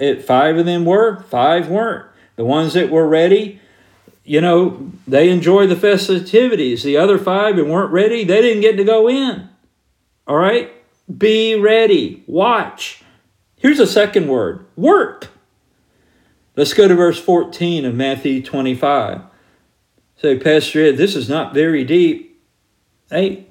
It, 0.00 0.24
five 0.24 0.56
of 0.56 0.64
them 0.64 0.86
were, 0.86 1.22
five 1.24 1.68
weren't. 1.68 2.06
The 2.36 2.44
ones 2.44 2.72
that 2.72 2.90
were 2.90 3.06
ready, 3.06 3.60
you 4.24 4.40
know, 4.40 4.90
they 5.06 5.28
enjoy 5.28 5.66
the 5.66 5.76
festivities. 5.76 6.82
The 6.82 6.96
other 6.96 7.18
five 7.18 7.56
that 7.56 7.66
weren't 7.66 7.92
ready, 7.92 8.24
they 8.24 8.40
didn't 8.40 8.62
get 8.62 8.78
to 8.78 8.84
go 8.84 9.10
in. 9.10 9.50
All 10.26 10.36
right? 10.36 10.72
Be 11.18 11.54
ready. 11.54 12.24
Watch. 12.26 13.02
Here's 13.56 13.78
a 13.78 13.86
second 13.86 14.28
word 14.28 14.64
work. 14.74 15.28
Let's 16.56 16.72
go 16.72 16.88
to 16.88 16.94
verse 16.94 17.20
14 17.20 17.84
of 17.84 17.94
Matthew 17.94 18.42
25. 18.42 19.20
Say, 20.16 20.38
Pastor 20.38 20.86
Ed, 20.86 20.96
this 20.96 21.14
is 21.14 21.28
not 21.28 21.52
very 21.52 21.84
deep. 21.84 22.42
Hey, 23.10 23.46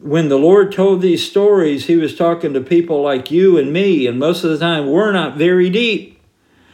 when 0.00 0.28
the 0.28 0.38
Lord 0.38 0.72
told 0.72 1.00
these 1.00 1.28
stories, 1.28 1.86
He 1.86 1.96
was 1.96 2.16
talking 2.16 2.52
to 2.54 2.60
people 2.60 3.02
like 3.02 3.30
you 3.30 3.58
and 3.58 3.72
me, 3.72 4.06
and 4.06 4.18
most 4.18 4.44
of 4.44 4.50
the 4.50 4.58
time 4.58 4.86
we're 4.86 5.12
not 5.12 5.36
very 5.36 5.70
deep. 5.70 6.20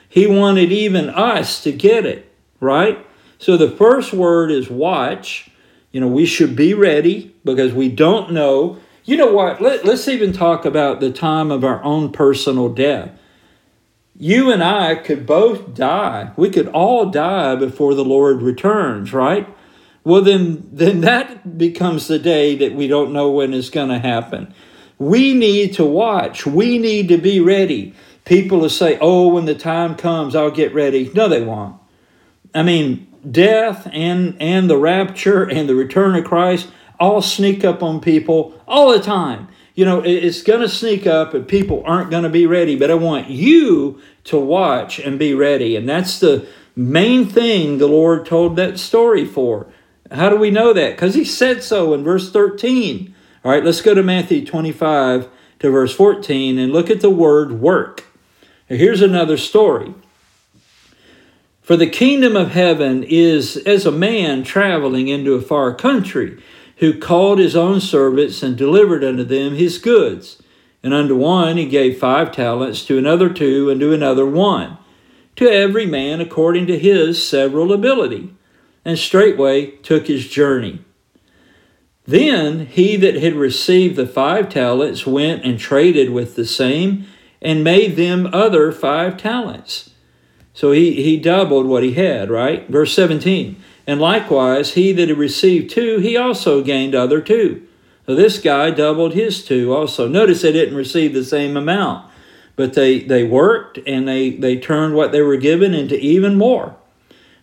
He 0.08 0.26
wanted 0.26 0.72
even 0.72 1.10
us 1.10 1.62
to 1.64 1.72
get 1.72 2.06
it, 2.06 2.32
right? 2.60 3.04
So 3.38 3.56
the 3.56 3.70
first 3.70 4.12
word 4.12 4.50
is 4.50 4.70
watch. 4.70 5.50
You 5.92 6.00
know, 6.00 6.08
we 6.08 6.26
should 6.26 6.54
be 6.54 6.74
ready 6.74 7.34
because 7.44 7.72
we 7.72 7.88
don't 7.88 8.32
know. 8.32 8.78
You 9.04 9.16
know 9.16 9.32
what? 9.32 9.60
Let, 9.60 9.84
let's 9.84 10.08
even 10.08 10.32
talk 10.32 10.64
about 10.64 11.00
the 11.00 11.10
time 11.10 11.50
of 11.50 11.64
our 11.64 11.82
own 11.82 12.12
personal 12.12 12.68
death 12.68 13.10
you 14.18 14.50
and 14.50 14.62
I 14.62 14.96
could 14.96 15.26
both 15.26 15.74
die. 15.74 16.32
We 16.36 16.50
could 16.50 16.66
all 16.68 17.06
die 17.06 17.54
before 17.54 17.94
the 17.94 18.04
Lord 18.04 18.42
returns, 18.42 19.12
right? 19.12 19.48
Well, 20.04 20.22
then, 20.22 20.68
then 20.72 21.02
that 21.02 21.58
becomes 21.58 22.08
the 22.08 22.18
day 22.18 22.56
that 22.56 22.74
we 22.74 22.88
don't 22.88 23.12
know 23.12 23.30
when 23.30 23.52
it's 23.52 23.70
going 23.70 23.88
to 23.88 23.98
happen. 23.98 24.54
We 24.98 25.34
need 25.34 25.74
to 25.74 25.84
watch. 25.84 26.46
We 26.46 26.78
need 26.78 27.08
to 27.08 27.18
be 27.18 27.40
ready. 27.40 27.94
People 28.24 28.60
will 28.60 28.70
say, 28.70 28.98
oh, 29.00 29.28
when 29.28 29.44
the 29.44 29.54
time 29.54 29.96
comes, 29.96 30.34
I'll 30.34 30.50
get 30.50 30.74
ready. 30.74 31.10
No, 31.14 31.28
they 31.28 31.42
won't. 31.42 31.76
I 32.54 32.62
mean, 32.62 33.06
death 33.30 33.88
and, 33.92 34.36
and 34.40 34.68
the 34.68 34.78
rapture 34.78 35.44
and 35.44 35.68
the 35.68 35.74
return 35.74 36.16
of 36.16 36.24
Christ 36.24 36.68
all 36.98 37.22
sneak 37.22 37.64
up 37.64 37.82
on 37.82 38.00
people 38.00 38.60
all 38.66 38.90
the 38.90 39.00
time 39.00 39.48
you 39.78 39.84
know, 39.84 40.02
it's 40.04 40.42
going 40.42 40.60
to 40.60 40.68
sneak 40.68 41.06
up 41.06 41.34
and 41.34 41.46
people 41.46 41.84
aren't 41.86 42.10
going 42.10 42.24
to 42.24 42.28
be 42.28 42.46
ready, 42.46 42.74
but 42.74 42.90
I 42.90 42.94
want 42.94 43.30
you 43.30 44.02
to 44.24 44.36
watch 44.36 44.98
and 44.98 45.20
be 45.20 45.34
ready. 45.34 45.76
And 45.76 45.88
that's 45.88 46.18
the 46.18 46.48
main 46.74 47.28
thing 47.28 47.78
the 47.78 47.86
Lord 47.86 48.26
told 48.26 48.56
that 48.56 48.80
story 48.80 49.24
for. 49.24 49.68
How 50.10 50.30
do 50.30 50.36
we 50.36 50.50
know 50.50 50.72
that? 50.72 50.92
Because 50.92 51.14
He 51.14 51.24
said 51.24 51.62
so 51.62 51.92
in 51.94 52.04
verse 52.04 52.30
13. 52.30 53.14
All 53.44 53.52
right, 53.52 53.64
let's 53.64 53.80
go 53.80 53.94
to 53.94 54.02
Matthew 54.02 54.44
25 54.44 55.28
to 55.60 55.70
verse 55.70 55.94
14 55.94 56.58
and 56.58 56.72
look 56.72 56.90
at 56.90 57.00
the 57.00 57.10
word 57.10 57.60
work. 57.60 58.04
Now, 58.68 58.76
here's 58.76 59.02
another 59.02 59.36
story. 59.36 59.94
For 61.62 61.76
the 61.76 61.86
kingdom 61.86 62.36
of 62.36 62.52
heaven 62.52 63.04
is 63.04 63.56
as 63.58 63.84
a 63.84 63.92
man 63.92 64.42
traveling 64.42 65.08
into 65.08 65.34
a 65.34 65.42
far 65.42 65.74
country 65.74 66.42
who 66.78 66.98
called 66.98 67.38
his 67.38 67.56
own 67.56 67.80
servants 67.80 68.42
and 68.42 68.56
delivered 68.56 69.04
unto 69.04 69.24
them 69.24 69.54
his 69.54 69.78
goods. 69.78 70.42
And 70.82 70.94
unto 70.94 71.16
one 71.16 71.56
he 71.56 71.66
gave 71.66 71.98
five 71.98 72.32
talents, 72.32 72.84
to 72.86 72.98
another 72.98 73.28
two, 73.28 73.68
and 73.68 73.80
to 73.80 73.92
another 73.92 74.24
one, 74.24 74.78
to 75.36 75.50
every 75.50 75.86
man 75.86 76.20
according 76.20 76.66
to 76.68 76.78
his 76.78 77.26
several 77.26 77.72
ability, 77.72 78.32
and 78.88 78.98
straightway 78.98 79.66
took 79.66 80.06
his 80.06 80.28
journey. 80.28 80.82
Then 82.06 82.64
he 82.64 82.96
that 82.96 83.16
had 83.16 83.34
received 83.34 83.96
the 83.96 84.06
five 84.06 84.48
talents 84.48 85.06
went 85.06 85.44
and 85.44 85.58
traded 85.58 86.08
with 86.08 86.36
the 86.36 86.46
same, 86.46 87.04
and 87.42 87.62
made 87.62 87.96
them 87.96 88.30
other 88.32 88.72
five 88.72 89.18
talents. 89.18 89.90
So 90.54 90.72
he, 90.72 91.02
he 91.02 91.18
doubled 91.18 91.66
what 91.66 91.82
he 91.82 91.92
had, 91.92 92.30
right? 92.30 92.66
Verse 92.66 92.94
17. 92.94 93.62
And 93.86 94.00
likewise, 94.00 94.72
he 94.72 94.92
that 94.92 95.10
had 95.10 95.18
received 95.18 95.70
two, 95.70 95.98
he 95.98 96.16
also 96.16 96.64
gained 96.64 96.94
other 96.94 97.20
two. 97.20 97.68
So 98.06 98.14
this 98.14 98.40
guy 98.40 98.70
doubled 98.70 99.12
his 99.12 99.44
two 99.44 99.74
also. 99.74 100.08
Notice 100.08 100.40
they 100.40 100.52
didn't 100.52 100.76
receive 100.76 101.12
the 101.12 101.24
same 101.24 101.58
amount, 101.58 102.10
but 102.56 102.72
they, 102.72 103.00
they 103.00 103.22
worked 103.22 103.78
and 103.86 104.08
they, 104.08 104.30
they 104.30 104.58
turned 104.58 104.94
what 104.94 105.12
they 105.12 105.20
were 105.20 105.36
given 105.36 105.74
into 105.74 106.00
even 106.00 106.36
more. 106.38 106.74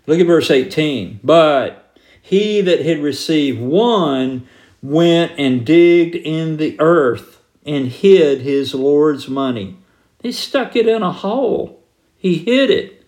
Look 0.08 0.20
at 0.20 0.28
verse 0.28 0.52
18. 0.52 1.20
But 1.24 1.98
he 2.22 2.62
that 2.62 2.86
had 2.86 3.00
received 3.00 3.60
one 3.60 4.48
went 4.82 5.34
and 5.38 5.66
digged 5.66 6.16
in 6.16 6.58
the 6.58 6.80
earth 6.80 7.42
and 7.66 7.88
hid 7.88 8.42
his 8.42 8.74
Lord's 8.74 9.28
money. 9.28 9.78
He 10.22 10.32
stuck 10.32 10.76
it 10.76 10.88
in 10.88 11.02
a 11.02 11.12
hole, 11.12 11.82
he 12.18 12.40
hid 12.40 12.70
it. 12.70 13.04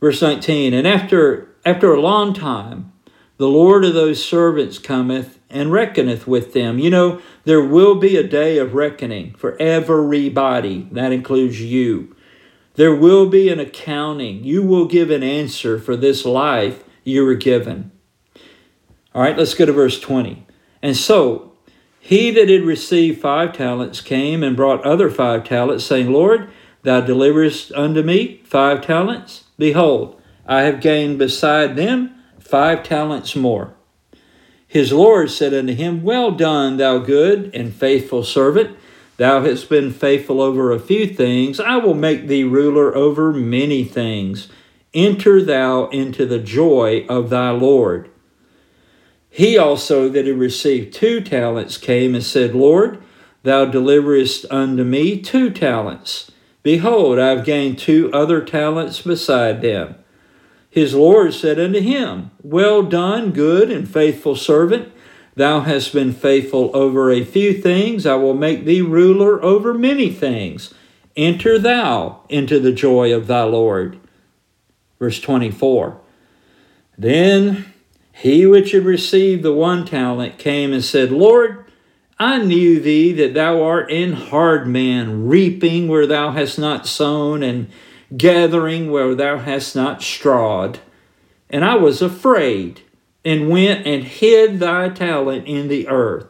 Verse 0.00 0.20
19. 0.20 0.74
And 0.74 0.86
after 0.86 1.48
after 1.64 1.94
a 1.94 2.00
long 2.00 2.34
time, 2.34 2.92
the 3.36 3.48
Lord 3.48 3.84
of 3.84 3.94
those 3.94 4.24
servants 4.24 4.78
cometh 4.78 5.40
and 5.48 5.72
reckoneth 5.72 6.26
with 6.26 6.52
them. 6.52 6.78
You 6.78 6.90
know, 6.90 7.22
there 7.44 7.64
will 7.64 7.94
be 7.94 8.16
a 8.16 8.26
day 8.26 8.58
of 8.58 8.74
reckoning 8.74 9.34
for 9.34 9.60
everybody. 9.60 10.88
That 10.92 11.12
includes 11.12 11.60
you. 11.60 12.13
There 12.74 12.94
will 12.94 13.26
be 13.26 13.48
an 13.48 13.60
accounting. 13.60 14.44
You 14.44 14.62
will 14.62 14.86
give 14.86 15.10
an 15.10 15.22
answer 15.22 15.78
for 15.78 15.96
this 15.96 16.24
life 16.24 16.84
you 17.04 17.24
were 17.24 17.34
given. 17.34 17.92
All 19.14 19.22
right, 19.22 19.38
let's 19.38 19.54
go 19.54 19.66
to 19.66 19.72
verse 19.72 20.00
20. 20.00 20.46
And 20.82 20.96
so, 20.96 21.52
he 22.00 22.30
that 22.32 22.48
had 22.48 22.62
received 22.62 23.20
five 23.20 23.52
talents 23.52 24.00
came 24.00 24.42
and 24.42 24.56
brought 24.56 24.84
other 24.84 25.08
five 25.08 25.44
talents, 25.44 25.84
saying, 25.84 26.10
Lord, 26.12 26.50
thou 26.82 27.00
deliverest 27.00 27.72
unto 27.72 28.02
me 28.02 28.42
five 28.44 28.84
talents. 28.84 29.44
Behold, 29.56 30.20
I 30.46 30.62
have 30.62 30.80
gained 30.80 31.18
beside 31.18 31.76
them 31.76 32.14
five 32.38 32.82
talents 32.82 33.34
more. 33.34 33.74
His 34.66 34.92
Lord 34.92 35.30
said 35.30 35.54
unto 35.54 35.72
him, 35.72 36.02
Well 36.02 36.32
done, 36.32 36.76
thou 36.76 36.98
good 36.98 37.54
and 37.54 37.72
faithful 37.72 38.24
servant. 38.24 38.76
Thou 39.16 39.42
hast 39.42 39.68
been 39.68 39.92
faithful 39.92 40.40
over 40.40 40.72
a 40.72 40.80
few 40.80 41.06
things. 41.06 41.60
I 41.60 41.76
will 41.76 41.94
make 41.94 42.26
thee 42.26 42.44
ruler 42.44 42.94
over 42.96 43.32
many 43.32 43.84
things. 43.84 44.48
Enter 44.92 45.42
thou 45.42 45.86
into 45.88 46.26
the 46.26 46.38
joy 46.38 47.06
of 47.08 47.30
thy 47.30 47.50
Lord. 47.50 48.10
He 49.30 49.58
also 49.58 50.08
that 50.08 50.26
had 50.26 50.38
received 50.38 50.94
two 50.94 51.20
talents 51.20 51.76
came 51.76 52.14
and 52.14 52.22
said, 52.22 52.54
Lord, 52.54 53.02
thou 53.42 53.64
deliverest 53.64 54.46
unto 54.50 54.84
me 54.84 55.20
two 55.20 55.50
talents. 55.50 56.30
Behold, 56.62 57.18
I 57.18 57.30
have 57.30 57.44
gained 57.44 57.78
two 57.78 58.10
other 58.12 58.40
talents 58.40 59.00
beside 59.00 59.60
them. 59.60 59.96
His 60.70 60.94
Lord 60.94 61.34
said 61.34 61.60
unto 61.60 61.80
him, 61.80 62.30
Well 62.42 62.82
done, 62.82 63.32
good 63.32 63.70
and 63.70 63.88
faithful 63.88 64.34
servant. 64.34 64.92
Thou 65.36 65.60
hast 65.60 65.92
been 65.92 66.12
faithful 66.12 66.70
over 66.74 67.10
a 67.10 67.24
few 67.24 67.54
things. 67.54 68.06
I 68.06 68.14
will 68.14 68.34
make 68.34 68.64
thee 68.64 68.80
ruler 68.80 69.42
over 69.42 69.74
many 69.74 70.10
things. 70.10 70.72
Enter 71.16 71.58
thou 71.58 72.20
into 72.28 72.60
the 72.60 72.72
joy 72.72 73.14
of 73.14 73.26
thy 73.26 73.42
Lord. 73.42 73.98
Verse 74.98 75.20
24. 75.20 76.00
Then 76.96 77.66
he 78.12 78.46
which 78.46 78.70
had 78.70 78.84
received 78.84 79.42
the 79.42 79.52
one 79.52 79.84
talent 79.84 80.38
came 80.38 80.72
and 80.72 80.84
said, 80.84 81.10
Lord, 81.10 81.64
I 82.18 82.38
knew 82.38 82.80
thee 82.80 83.12
that 83.12 83.34
thou 83.34 83.62
art 83.62 83.90
an 83.90 84.12
hard 84.12 84.68
man, 84.68 85.26
reaping 85.26 85.88
where 85.88 86.06
thou 86.06 86.30
hast 86.30 86.58
not 86.58 86.86
sown, 86.86 87.42
and 87.42 87.68
gathering 88.16 88.90
where 88.92 89.16
thou 89.16 89.38
hast 89.38 89.74
not 89.74 90.00
strawed. 90.00 90.78
And 91.50 91.64
I 91.64 91.74
was 91.74 92.00
afraid, 92.00 92.82
and 93.24 93.48
went 93.48 93.86
and 93.86 94.04
hid 94.04 94.60
thy 94.60 94.88
talent 94.88 95.46
in 95.46 95.68
the 95.68 95.88
earth. 95.88 96.26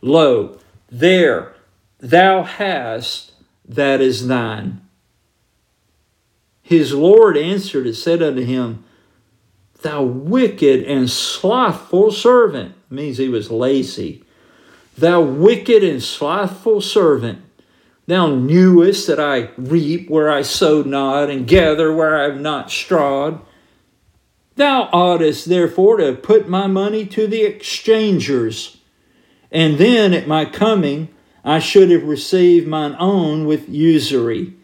Lo, 0.00 0.58
there 0.90 1.54
thou 1.98 2.42
hast 2.42 3.32
that 3.66 4.00
is 4.00 4.26
thine. 4.26 4.80
His 6.62 6.92
Lord 6.92 7.36
answered 7.36 7.86
and 7.86 7.96
said 7.96 8.22
unto 8.22 8.42
him, 8.42 8.84
Thou 9.82 10.02
wicked 10.02 10.84
and 10.84 11.10
slothful 11.10 12.12
servant, 12.12 12.74
means 12.88 13.18
he 13.18 13.28
was 13.28 13.50
lazy. 13.50 14.24
Thou 14.96 15.20
wicked 15.22 15.82
and 15.82 16.02
slothful 16.02 16.80
servant, 16.80 17.42
thou 18.06 18.28
knewest 18.28 19.06
that 19.06 19.18
I 19.18 19.50
reap 19.56 20.08
where 20.08 20.30
I 20.30 20.42
sowed 20.42 20.86
not, 20.86 21.30
and 21.30 21.46
gather 21.46 21.92
where 21.92 22.16
I 22.16 22.24
have 22.24 22.40
not 22.40 22.70
strawed. 22.70 23.40
Thou 24.56 24.88
oughtest 24.92 25.46
therefore 25.46 25.96
to 25.96 26.04
have 26.06 26.22
put 26.22 26.48
my 26.48 26.66
money 26.66 27.06
to 27.06 27.26
the 27.26 27.42
exchangers, 27.42 28.78
and 29.50 29.78
then 29.78 30.12
at 30.12 30.28
my 30.28 30.44
coming 30.44 31.08
I 31.44 31.58
should 31.58 31.90
have 31.90 32.04
received 32.04 32.68
mine 32.68 32.94
own 32.98 33.46
with 33.46 33.68
usury. 33.68 34.54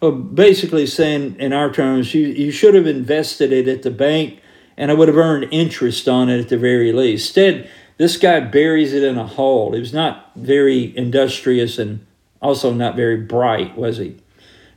Well, 0.00 0.12
basically 0.12 0.86
saying 0.86 1.36
in 1.38 1.52
our 1.52 1.72
terms, 1.72 2.14
you, 2.14 2.26
you 2.26 2.50
should 2.50 2.74
have 2.74 2.86
invested 2.86 3.52
it 3.52 3.66
at 3.66 3.82
the 3.82 3.90
bank 3.90 4.40
and 4.76 4.90
I 4.90 4.94
would 4.94 5.08
have 5.08 5.16
earned 5.16 5.48
interest 5.50 6.08
on 6.08 6.28
it 6.28 6.38
at 6.38 6.48
the 6.48 6.58
very 6.58 6.92
least. 6.92 7.28
Instead, 7.28 7.70
this 7.96 8.16
guy 8.16 8.40
buries 8.40 8.92
it 8.92 9.02
in 9.02 9.16
a 9.16 9.26
hole. 9.26 9.72
He 9.72 9.80
was 9.80 9.92
not 9.92 10.32
very 10.36 10.96
industrious 10.96 11.78
and 11.78 12.04
also 12.42 12.72
not 12.72 12.94
very 12.94 13.16
bright, 13.16 13.76
was 13.76 13.96
he? 13.96 14.16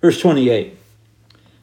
Verse 0.02 0.20
28 0.22 0.78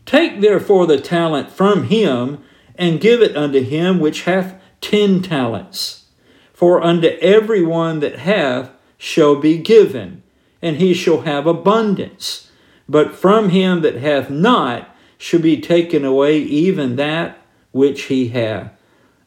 Take 0.04 0.40
therefore 0.40 0.86
the 0.86 1.00
talent 1.00 1.50
from 1.50 1.84
him 1.84 2.44
and 2.78 3.00
give 3.00 3.22
it 3.22 3.36
unto 3.36 3.62
him 3.62 3.98
which 3.98 4.22
hath 4.22 4.60
ten 4.80 5.22
talents. 5.22 6.04
For 6.52 6.82
unto 6.82 7.08
every 7.20 7.62
one 7.62 8.00
that 8.00 8.20
hath 8.20 8.70
shall 8.96 9.36
be 9.36 9.58
given, 9.58 10.22
and 10.62 10.76
he 10.76 10.94
shall 10.94 11.22
have 11.22 11.46
abundance. 11.46 12.50
But 12.88 13.14
from 13.14 13.50
him 13.50 13.82
that 13.82 13.96
hath 13.96 14.30
not 14.30 14.88
shall 15.18 15.40
be 15.40 15.60
taken 15.60 16.04
away 16.04 16.38
even 16.38 16.96
that 16.96 17.38
which 17.72 18.04
he 18.04 18.28
hath. 18.28 18.72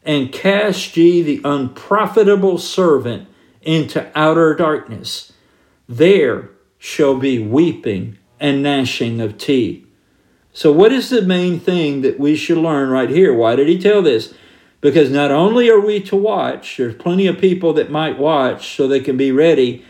And 0.03 0.31
cast 0.31 0.95
ye 0.97 1.21
the 1.21 1.41
unprofitable 1.43 2.57
servant 2.57 3.27
into 3.61 4.09
outer 4.15 4.55
darkness. 4.55 5.33
There 5.87 6.49
shall 6.77 7.15
be 7.15 7.39
weeping 7.39 8.17
and 8.39 8.63
gnashing 8.63 9.19
of 9.19 9.37
teeth. 9.37 9.85
So, 10.59 10.73
what 10.73 10.91
is 10.91 11.09
the 11.09 11.21
main 11.21 11.57
thing 11.57 12.01
that 12.01 12.19
we 12.19 12.35
should 12.35 12.57
learn 12.57 12.89
right 12.89 13.09
here? 13.09 13.33
Why 13.33 13.55
did 13.55 13.69
he 13.69 13.79
tell 13.79 14.01
this? 14.01 14.33
Because 14.81 15.09
not 15.09 15.31
only 15.31 15.69
are 15.69 15.79
we 15.79 16.01
to 16.01 16.17
watch, 16.17 16.75
there's 16.75 16.95
plenty 16.95 17.27
of 17.27 17.39
people 17.39 17.71
that 17.75 17.89
might 17.89 18.19
watch 18.19 18.75
so 18.75 18.85
they 18.85 18.99
can 18.99 19.15
be 19.15 19.31
ready, 19.31 19.85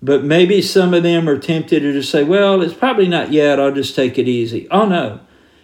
but 0.00 0.24
maybe 0.24 0.62
some 0.62 0.94
of 0.94 1.02
them 1.02 1.28
are 1.28 1.36
tempted 1.36 1.80
to 1.80 1.92
just 1.92 2.10
say, 2.10 2.24
well, 2.24 2.62
it's 2.62 2.72
probably 2.72 3.06
not 3.06 3.32
yet, 3.32 3.60
I'll 3.60 3.74
just 3.74 3.94
take 3.94 4.18
it 4.18 4.26
easy. 4.26 4.66
Oh 4.70 4.86
no. 4.86 5.20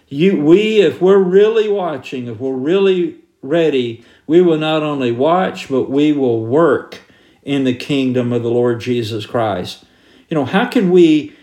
You 0.09 0.39
we 0.39 0.81
if 0.81 1.01
we're 1.01 1.17
really 1.17 1.67
watching, 1.67 2.27
if 2.27 2.37
we're 2.37 2.53
really 2.53 3.15
ready, 3.41 4.05
we 4.27 4.41
will 4.41 4.59
not 4.59 4.83
only 4.83 5.11
watch, 5.11 5.69
but 5.69 5.89
we 5.89 6.11
will 6.11 6.45
work 6.45 6.99
in 7.41 7.63
the 7.63 7.73
kingdom 7.73 8.31
of 8.31 8.43
the 8.43 8.51
Lord 8.51 8.79
Jesus 8.79 9.25
Christ. 9.25 9.85
You 10.29 10.35
know, 10.35 10.45
how 10.45 10.67
can 10.67 10.91
we 10.91 11.35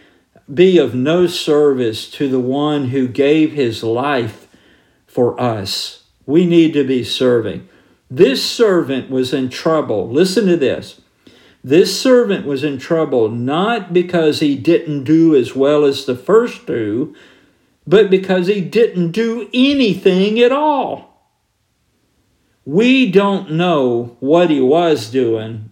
be 0.53 0.79
of 0.79 0.95
no 0.95 1.27
service 1.27 2.11
to 2.13 2.29
the 2.29 2.41
one 2.41 2.89
who 2.89 3.09
gave 3.09 3.53
his 3.53 3.83
life 3.83 4.49
for 5.07 5.41
us? 5.41 6.05
We 6.27 6.47
need 6.47 6.73
to 6.75 6.85
be 6.85 7.05
serving. 7.05 7.69
This 8.11 8.45
servant 8.45 9.11
was 9.11 9.35
in 9.35 9.51
trouble. 9.51 10.09
Listen 10.09 10.47
to 10.47 10.57
this. 10.57 11.01
This 11.63 12.01
servant 12.01 12.47
was 12.47 12.65
in 12.65 12.79
trouble 12.79 13.29
not 13.29 13.93
because 13.93 14.41
he 14.41 14.57
didn't 14.57 15.05
do 15.05 15.35
as 15.35 15.55
well 15.55 15.85
as 15.85 16.05
the 16.05 16.17
first 16.17 16.67
two, 16.67 17.15
but 17.87 18.11
because 18.11 18.47
he 18.47 18.61
didn't 18.61 19.13
do 19.13 19.49
anything 19.53 20.39
at 20.41 20.53
all. 20.53 21.09
We 22.65 23.11
don't 23.11 23.53
know 23.53 24.17
what 24.21 24.51
he 24.51 24.61
was 24.61 25.11
doing, 25.11 25.71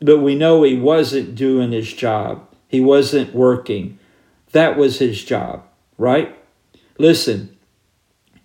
but 0.00 0.18
we 0.18 0.34
know 0.34 0.62
he 0.62 0.76
wasn't 0.76 1.34
doing 1.34 1.72
his 1.72 1.92
job. 1.92 2.51
He 2.72 2.80
wasn't 2.80 3.34
working. 3.34 3.98
That 4.52 4.78
was 4.78 4.98
his 4.98 5.22
job, 5.22 5.62
right? 5.98 6.34
Listen, 6.98 7.56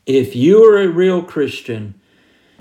if 0.06 0.36
you 0.36 0.66
are 0.66 0.78
a 0.82 0.90
real 0.90 1.24
Christian, 1.24 1.96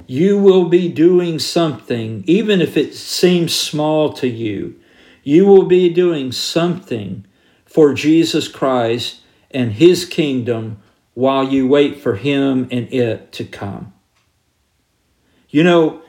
you 0.06 0.38
will 0.38 0.68
be 0.68 0.88
doing 0.88 1.40
something, 1.40 2.22
even 2.28 2.60
if 2.60 2.76
it 2.76 2.94
seems 2.94 3.52
small 3.52 4.12
to 4.12 4.28
you. 4.28 4.78
You 5.24 5.44
will 5.44 5.64
be 5.64 5.88
doing 5.88 6.30
something 6.30 7.26
for 7.64 7.92
Jesus 7.94 8.46
Christ 8.46 9.22
and 9.50 9.72
his 9.72 10.04
kingdom 10.04 10.80
while 11.14 11.48
you 11.48 11.66
wait 11.66 11.98
for 12.00 12.14
him 12.14 12.68
and 12.70 12.92
it 12.92 13.32
to 13.32 13.44
come. 13.44 13.92
You 15.50 15.64
know, 15.64 16.02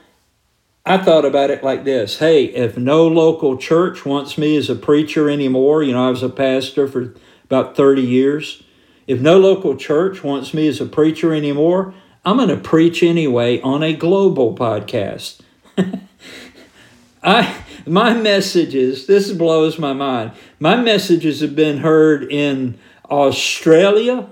I 0.88 0.98
thought 0.98 1.26
about 1.26 1.52
it 1.52 1.66
like 1.66 1.84
this 1.84 2.20
hey, 2.20 2.46
if 2.46 2.78
no 2.78 3.06
local 3.08 3.58
church 3.58 4.06
wants 4.06 4.38
me 4.38 4.56
as 4.56 4.70
a 4.70 4.76
preacher 4.76 5.30
anymore, 5.30 5.84
you 5.84 5.92
know, 5.92 6.08
I 6.08 6.10
was 6.10 6.24
a 6.24 6.30
pastor 6.30 6.88
for 6.88 7.14
about 7.44 7.76
30 7.76 8.02
years. 8.02 8.64
If 9.06 9.20
no 9.20 9.38
local 9.38 9.76
church 9.76 10.24
wants 10.24 10.54
me 10.54 10.66
as 10.68 10.80
a 10.80 10.86
preacher 10.86 11.34
anymore, 11.34 11.94
I'm 12.24 12.38
going 12.38 12.48
to 12.48 12.58
preach 12.58 13.04
anyway 13.04 13.60
on 13.62 13.84
a 13.84 13.94
global 13.94 14.56
podcast. 14.56 15.42
I 17.24 17.64
my 17.86 18.14
messages, 18.14 19.08
this 19.08 19.34
blows 19.34 19.78
my 19.78 19.92
mind. 19.92 20.32
My 20.58 20.78
messages 20.78 21.42
have 21.42 21.56
been 21.56 21.80
heard 21.80 22.32
in 22.32 22.78
Australia 23.10 24.30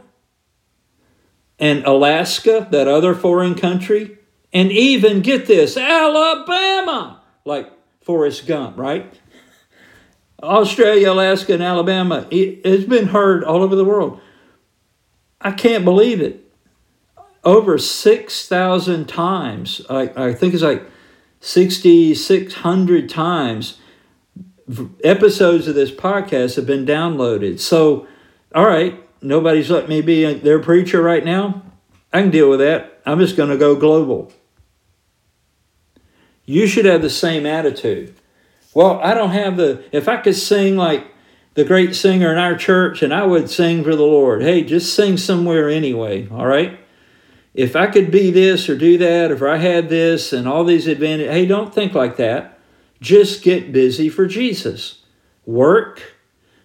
and 1.60 1.84
Alaska, 1.86 2.68
that 2.72 2.88
other 2.88 3.14
foreign 3.14 3.56
country, 3.56 4.18
and 4.56 4.72
even 4.72 5.20
get 5.20 5.48
this, 5.48 5.76
Alabama, 5.76 7.22
like 7.44 7.70
Forrest 8.04 8.48
Gump, 8.48 8.78
right? 8.78 9.14
Australia, 10.42 11.12
Alaska, 11.12 11.54
and 11.54 11.62
Alabama. 11.62 12.26
It 12.32 12.66
has 12.66 12.86
been 12.86 13.08
heard 13.08 13.44
all 13.44 13.62
over 13.62 13.76
the 13.76 13.84
world. 13.84 14.22
I 15.42 15.52
can't 15.52 15.84
believe 15.84 16.22
it. 16.22 16.50
Over 17.44 17.78
6,000 17.78 19.06
times. 19.10 19.82
I, 19.90 20.12
I 20.16 20.34
think 20.34 20.54
it's 20.54 20.64
like 20.64 20.84
6,600 21.42 23.10
times 23.10 23.78
episodes 25.04 25.68
of 25.68 25.76
this 25.76 25.92
podcast 25.92 26.56
have 26.56 26.66
been 26.66 26.86
downloaded. 26.86 27.60
So, 27.60 28.08
all 28.56 28.66
right, 28.66 29.04
nobody's 29.22 29.70
let 29.70 29.90
me 29.90 30.02
be 30.02 30.34
their 30.36 30.60
preacher 30.60 31.02
right 31.02 31.26
now. 31.26 31.62
I 32.14 32.22
can 32.22 32.32
deal 32.32 32.50
with 32.50 32.60
that. 32.60 33.02
I'm 33.06 33.20
just 33.20 33.36
going 33.36 33.50
to 33.50 33.58
go 33.58 33.76
global. 33.76 34.32
You 36.46 36.68
should 36.68 36.86
have 36.86 37.02
the 37.02 37.10
same 37.10 37.46
attitude. 37.46 38.16
Well, 38.74 39.00
I 39.02 39.14
don't 39.14 39.32
have 39.32 39.58
the, 39.58 39.84
if 39.92 40.08
I 40.08 40.18
could 40.18 40.36
sing 40.36 40.76
like 40.76 41.08
the 41.56 41.64
great 41.64 41.96
singer 41.96 42.32
in 42.32 42.38
our 42.38 42.56
church 42.56 43.02
and 43.02 43.14
I 43.14 43.26
would 43.26 43.50
sing 43.50 43.84
for 43.84 43.96
the 43.96 44.04
Lord, 44.04 44.42
hey, 44.42 44.64
just 44.64 44.94
sing 44.94 45.18
somewhere 45.18 45.70
anyway, 45.70 46.28
all 46.30 46.46
right? 46.46 46.80
If 47.54 47.76
I 47.76 47.88
could 47.88 48.12
be 48.12 48.32
this 48.32 48.68
or 48.68 48.78
do 48.78 48.98
that, 48.98 49.32
if 49.32 49.42
I 49.42 49.58
had 49.58 49.88
this 49.88 50.34
and 50.34 50.48
all 50.48 50.66
these 50.66 50.88
advantages, 50.88 51.32
hey, 51.32 51.46
don't 51.46 51.74
think 51.74 51.94
like 51.94 52.18
that. 52.18 52.60
Just 53.00 53.44
get 53.44 53.72
busy 53.72 54.10
for 54.10 54.26
Jesus. 54.26 55.04
Work 55.46 56.16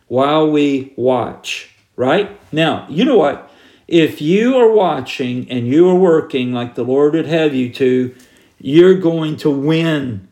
while 0.09 0.51
we 0.51 0.93
watch, 0.97 1.71
right? 1.95 2.39
Now, 2.53 2.87
you 2.89 3.05
know 3.05 3.17
what? 3.17 3.53
If 3.87 4.21
you 4.21 4.57
are 4.57 4.71
watching 4.71 5.49
and 5.49 5.69
you 5.69 5.89
are 5.89 5.95
working 5.95 6.53
like 6.53 6.75
the 6.75 6.85
Lord 6.85 7.15
would 7.15 7.27
have 7.27 7.55
you 7.55 7.73
to, 7.75 8.15
you're 8.61 8.95
going 8.95 9.37
to 9.39 9.51
win. 9.51 10.29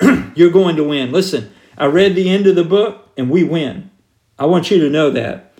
you're 0.34 0.50
going 0.50 0.76
to 0.76 0.84
win. 0.84 1.12
Listen, 1.12 1.50
I 1.76 1.86
read 1.86 2.14
the 2.14 2.28
end 2.28 2.46
of 2.46 2.56
the 2.56 2.64
book 2.64 3.10
and 3.16 3.30
we 3.30 3.44
win. 3.44 3.90
I 4.38 4.46
want 4.46 4.70
you 4.70 4.80
to 4.80 4.90
know 4.90 5.10
that. 5.10 5.54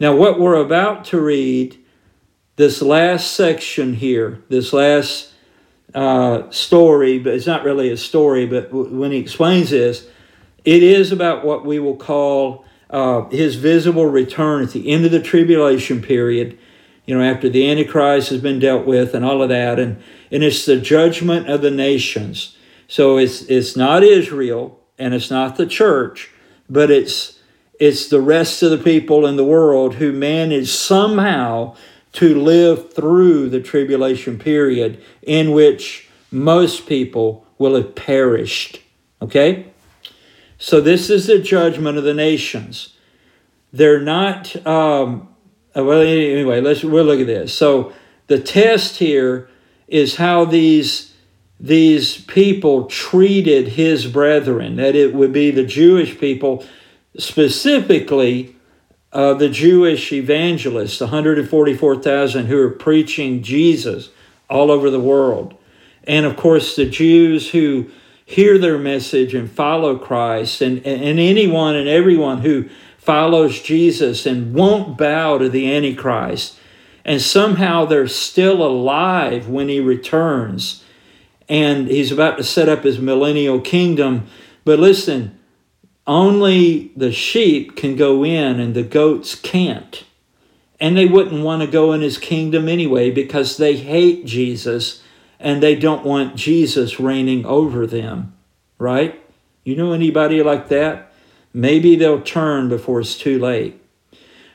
Now, 0.00 0.14
what 0.14 0.40
we're 0.40 0.56
about 0.56 1.04
to 1.06 1.20
read, 1.20 1.76
this 2.56 2.82
last 2.82 3.32
section 3.32 3.94
here, 3.94 4.42
this 4.48 4.72
last 4.72 5.32
uh, 5.94 6.50
story, 6.50 7.18
but 7.18 7.34
it's 7.34 7.46
not 7.46 7.64
really 7.64 7.90
a 7.90 7.96
story, 7.96 8.46
but 8.46 8.70
w- 8.70 8.96
when 8.96 9.12
he 9.12 9.18
explains 9.18 9.70
this, 9.70 10.08
it 10.64 10.82
is 10.82 11.12
about 11.12 11.44
what 11.44 11.64
we 11.64 11.78
will 11.78 11.96
call 11.96 12.64
uh, 12.90 13.28
his 13.28 13.56
visible 13.56 14.06
return 14.06 14.62
at 14.62 14.70
the 14.70 14.90
end 14.90 15.04
of 15.04 15.10
the 15.10 15.22
tribulation 15.22 16.02
period, 16.02 16.58
you 17.08 17.16
know, 17.16 17.24
after 17.24 17.48
the 17.48 17.70
Antichrist 17.70 18.28
has 18.28 18.42
been 18.42 18.58
dealt 18.58 18.84
with 18.84 19.14
and 19.14 19.24
all 19.24 19.42
of 19.42 19.48
that. 19.48 19.78
And, 19.78 19.96
and 20.30 20.44
it's 20.44 20.66
the 20.66 20.78
judgment 20.78 21.48
of 21.48 21.62
the 21.62 21.70
nations. 21.70 22.54
So 22.86 23.16
it's, 23.16 23.40
it's 23.44 23.74
not 23.74 24.04
Israel 24.04 24.78
and 24.98 25.14
it's 25.14 25.30
not 25.30 25.56
the 25.56 25.64
church, 25.64 26.30
but 26.68 26.90
it's, 26.90 27.40
it's 27.80 28.08
the 28.08 28.20
rest 28.20 28.62
of 28.62 28.70
the 28.70 28.76
people 28.76 29.24
in 29.24 29.36
the 29.36 29.44
world 29.44 29.94
who 29.94 30.12
manage 30.12 30.68
somehow 30.68 31.76
to 32.12 32.38
live 32.38 32.92
through 32.92 33.48
the 33.48 33.62
tribulation 33.62 34.38
period 34.38 35.02
in 35.22 35.52
which 35.52 36.10
most 36.30 36.86
people 36.86 37.46
will 37.56 37.74
have 37.74 37.94
perished. 37.94 38.82
Okay? 39.22 39.72
So 40.58 40.82
this 40.82 41.08
is 41.08 41.26
the 41.26 41.38
judgment 41.38 41.96
of 41.96 42.04
the 42.04 42.12
nations. 42.12 42.92
They're 43.72 43.98
not. 43.98 44.54
Um, 44.66 45.27
well, 45.82 46.00
anyway, 46.00 46.60
let's 46.60 46.82
we'll 46.82 47.04
look 47.04 47.20
at 47.20 47.26
this. 47.26 47.52
So 47.54 47.92
the 48.26 48.38
test 48.38 48.98
here 48.98 49.48
is 49.86 50.16
how 50.16 50.44
these 50.44 51.14
these 51.60 52.20
people 52.22 52.86
treated 52.86 53.68
his 53.68 54.06
brethren. 54.06 54.76
That 54.76 54.94
it 54.94 55.14
would 55.14 55.32
be 55.32 55.50
the 55.50 55.64
Jewish 55.64 56.18
people, 56.18 56.64
specifically 57.18 58.56
uh, 59.12 59.34
the 59.34 59.48
Jewish 59.48 60.12
evangelists, 60.12 61.00
144,000 61.00 62.46
who 62.46 62.60
are 62.60 62.70
preaching 62.70 63.42
Jesus 63.42 64.10
all 64.50 64.70
over 64.70 64.90
the 64.90 65.00
world, 65.00 65.54
and 66.04 66.26
of 66.26 66.36
course 66.36 66.76
the 66.76 66.86
Jews 66.86 67.50
who 67.50 67.90
hear 68.24 68.58
their 68.58 68.78
message 68.78 69.34
and 69.34 69.50
follow 69.50 69.96
Christ, 69.96 70.60
and, 70.60 70.84
and 70.86 71.18
anyone 71.18 71.74
and 71.76 71.88
everyone 71.88 72.42
who 72.42 72.68
follows 72.98 73.62
Jesus 73.62 74.26
and 74.26 74.54
won't 74.54 74.98
bow 74.98 75.38
to 75.38 75.48
the 75.48 75.74
Antichrist. 75.74 76.58
And 77.04 77.22
somehow 77.22 77.86
they're 77.86 78.06
still 78.06 78.62
alive 78.62 79.48
when 79.48 79.70
he 79.70 79.80
returns. 79.80 80.84
And 81.48 81.88
he's 81.88 82.12
about 82.12 82.36
to 82.36 82.44
set 82.44 82.68
up 82.68 82.84
his 82.84 82.98
millennial 82.98 83.62
kingdom. 83.62 84.26
But 84.64 84.78
listen, 84.78 85.38
only 86.06 86.92
the 86.96 87.12
sheep 87.12 87.76
can 87.76 87.96
go 87.96 88.24
in 88.24 88.60
and 88.60 88.74
the 88.74 88.82
goats 88.82 89.34
can't. 89.34 90.04
And 90.78 90.96
they 90.96 91.06
wouldn't 91.06 91.42
want 91.42 91.62
to 91.62 91.68
go 91.68 91.92
in 91.92 92.02
his 92.02 92.18
kingdom 92.18 92.68
anyway 92.68 93.10
because 93.10 93.56
they 93.56 93.76
hate 93.76 94.26
Jesus 94.26 95.02
and 95.40 95.62
they 95.62 95.74
don't 95.74 96.04
want 96.04 96.36
Jesus 96.36 97.00
reigning 97.00 97.46
over 97.46 97.86
them, 97.86 98.34
right? 98.78 99.18
You 99.64 99.76
know 99.76 99.92
anybody 99.92 100.42
like 100.42 100.68
that? 100.68 101.07
Maybe 101.58 101.96
they'll 101.96 102.20
turn 102.20 102.68
before 102.68 103.00
it's 103.00 103.18
too 103.18 103.36
late. 103.36 103.82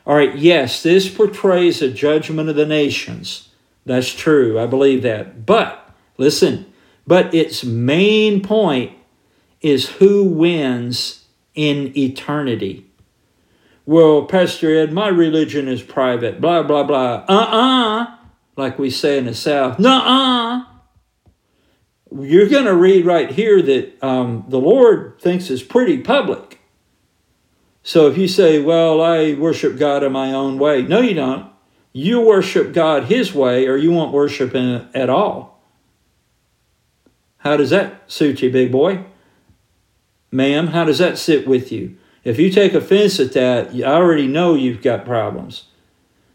All 0.05 0.15
right, 0.15 0.33
yes, 0.37 0.81
this 0.81 1.13
portrays 1.13 1.81
a 1.81 1.91
judgment 1.91 2.47
of 2.47 2.55
the 2.55 2.65
nations. 2.65 3.49
That's 3.85 4.13
true. 4.13 4.57
I 4.57 4.67
believe 4.67 5.01
that. 5.01 5.45
But, 5.45 5.93
listen, 6.17 6.65
but 7.05 7.33
its 7.33 7.65
main 7.65 8.41
point 8.41 8.93
is 9.59 9.89
who 9.89 10.23
wins 10.23 11.25
in 11.55 11.91
eternity. 11.97 12.85
Well, 13.85 14.23
Pastor 14.23 14.73
Ed, 14.73 14.93
my 14.93 15.09
religion 15.09 15.67
is 15.67 15.83
private, 15.83 16.39
blah, 16.39 16.63
blah, 16.63 16.83
blah. 16.83 17.25
Uh 17.27 17.33
uh-uh, 17.33 18.03
uh, 18.03 18.15
like 18.55 18.79
we 18.79 18.89
say 18.89 19.17
in 19.17 19.25
the 19.25 19.35
South. 19.35 19.77
Nuh 19.77 19.89
uh 19.89 20.63
you're 22.21 22.47
going 22.47 22.65
to 22.65 22.75
read 22.75 23.05
right 23.05 23.29
here 23.29 23.61
that 23.61 24.01
um, 24.01 24.45
the 24.47 24.59
Lord 24.59 25.19
thinks 25.19 25.49
is 25.49 25.63
pretty 25.63 25.97
public. 25.97 26.59
So 27.83 28.07
if 28.07 28.17
you 28.17 28.27
say, 28.27 28.61
Well, 28.61 29.01
I 29.01 29.33
worship 29.33 29.77
God 29.77 30.03
in 30.03 30.11
my 30.11 30.31
own 30.31 30.57
way, 30.57 30.81
no, 30.81 31.01
you 31.01 31.13
don't. 31.13 31.51
You 31.91 32.21
worship 32.21 32.73
God 32.73 33.03
His 33.03 33.33
way, 33.33 33.67
or 33.67 33.77
you 33.77 33.91
won't 33.91 34.13
worship 34.13 34.53
Him 34.53 34.89
at 34.93 35.09
all. 35.09 35.61
How 37.37 37.57
does 37.57 37.69
that 37.69 38.09
suit 38.09 38.41
you, 38.41 38.49
big 38.49 38.71
boy? 38.71 39.03
Ma'am, 40.31 40.67
how 40.67 40.85
does 40.85 40.97
that 40.97 41.17
sit 41.17 41.45
with 41.45 41.71
you? 41.71 41.97
If 42.23 42.39
you 42.39 42.49
take 42.49 42.73
offense 42.73 43.19
at 43.19 43.33
that, 43.33 43.75
I 43.75 43.83
already 43.83 44.27
know 44.27 44.55
you've 44.55 44.81
got 44.81 45.05
problems. 45.05 45.65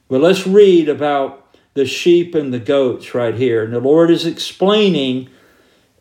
But 0.07 0.21
let's 0.21 0.47
read 0.47 0.89
about 0.89 1.57
the 1.75 1.87
sheep 1.87 2.35
and 2.35 2.53
the 2.53 2.59
goats 2.59 3.15
right 3.15 3.35
here. 3.35 3.65
And 3.65 3.73
the 3.73 3.81
Lord 3.81 4.11
is 4.11 4.27
explaining 4.27 5.31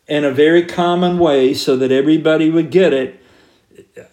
in 0.06 0.24
a 0.24 0.30
very 0.30 0.64
common 0.64 1.18
way 1.18 1.54
so 1.54 1.76
that 1.76 1.90
everybody 1.90 2.50
would 2.50 2.70
get 2.70 2.92
it. 2.92 3.17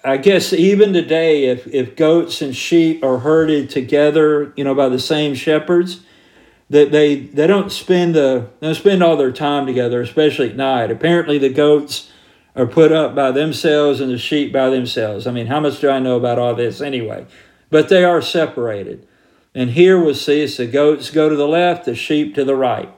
I 0.04 0.18
guess 0.18 0.54
even 0.54 0.94
today, 0.94 1.46
if, 1.46 1.68
if 1.68 1.96
goats 1.96 2.42
and 2.42 2.56
sheep 2.56 3.04
are 3.04 3.20
herded 3.20 3.70
together, 3.70 4.54
you 4.56 4.64
know, 4.64 4.76
by 4.76 4.90
the 4.90 5.00
same 5.00 5.36
shepherds, 5.36 6.02
that 6.70 6.92
they, 6.92 7.16
they 7.16 7.48
don't 7.48 7.72
spend 7.72 8.16
the 8.16 8.50
they 8.60 8.68
don't 8.68 8.76
spend 8.76 9.04
all 9.04 9.18
their 9.18 9.32
time 9.32 9.66
together, 9.66 10.02
especially 10.02 10.50
at 10.50 10.56
night. 10.56 10.92
Apparently, 10.92 11.38
the 11.38 11.50
goats 11.50 12.12
are 12.56 12.66
put 12.66 12.92
up 12.92 13.14
by 13.14 13.32
themselves 13.32 14.00
and 14.00 14.12
the 14.12 14.18
sheep 14.18 14.52
by 14.52 14.70
themselves. 14.70 15.28
I 15.28 15.32
mean, 15.32 15.48
how 15.48 15.60
much 15.60 15.80
do 15.80 15.90
I 15.90 16.00
know 16.00 16.16
about 16.16 16.40
all 16.40 16.56
this 16.56 16.82
anyway? 16.82 17.26
But 17.70 17.90
they 17.90 18.04
are 18.04 18.22
separated. 18.22 19.08
And 19.54 19.72
here 19.72 20.00
we'll 20.00 20.16
see 20.16 20.42
it's 20.42 20.58
the 20.58 20.68
goats 20.68 21.10
go 21.10 21.30
to 21.30 21.36
the 21.36 21.48
left, 21.48 21.86
the 21.86 21.96
sheep 21.96 22.36
to 22.36 22.44
the 22.44 22.56
right. 22.56 22.90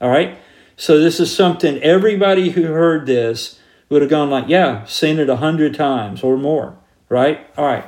All 0.00 0.10
right? 0.10 0.38
So 0.76 1.00
this 1.00 1.18
is 1.18 1.34
something 1.34 1.82
everybody 1.82 2.50
who 2.50 2.64
heard 2.64 3.06
this 3.06 3.57
would 3.88 4.02
have 4.02 4.10
gone 4.10 4.30
like, 4.30 4.48
yeah, 4.48 4.84
seen 4.84 5.18
it 5.18 5.30
a 5.30 5.36
hundred 5.36 5.74
times 5.74 6.22
or 6.22 6.36
more, 6.36 6.76
right? 7.08 7.46
All 7.56 7.64
right. 7.64 7.84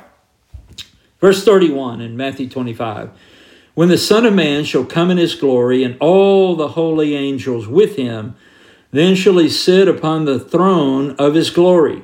Verse 1.19 1.45
31 1.45 2.01
in 2.01 2.17
Matthew 2.17 2.49
25. 2.49 3.11
When 3.73 3.89
the 3.89 3.97
Son 3.97 4.25
of 4.25 4.33
Man 4.33 4.63
shall 4.63 4.83
come 4.83 5.11
in 5.11 5.17
his 5.17 5.35
glory 5.35 5.83
and 5.83 5.97
all 5.99 6.55
the 6.55 6.69
holy 6.69 7.15
angels 7.15 7.67
with 7.67 7.95
him, 7.95 8.35
then 8.91 9.15
shall 9.15 9.37
he 9.37 9.49
sit 9.49 9.87
upon 9.87 10.25
the 10.25 10.39
throne 10.39 11.15
of 11.17 11.35
his 11.35 11.49
glory. 11.49 12.03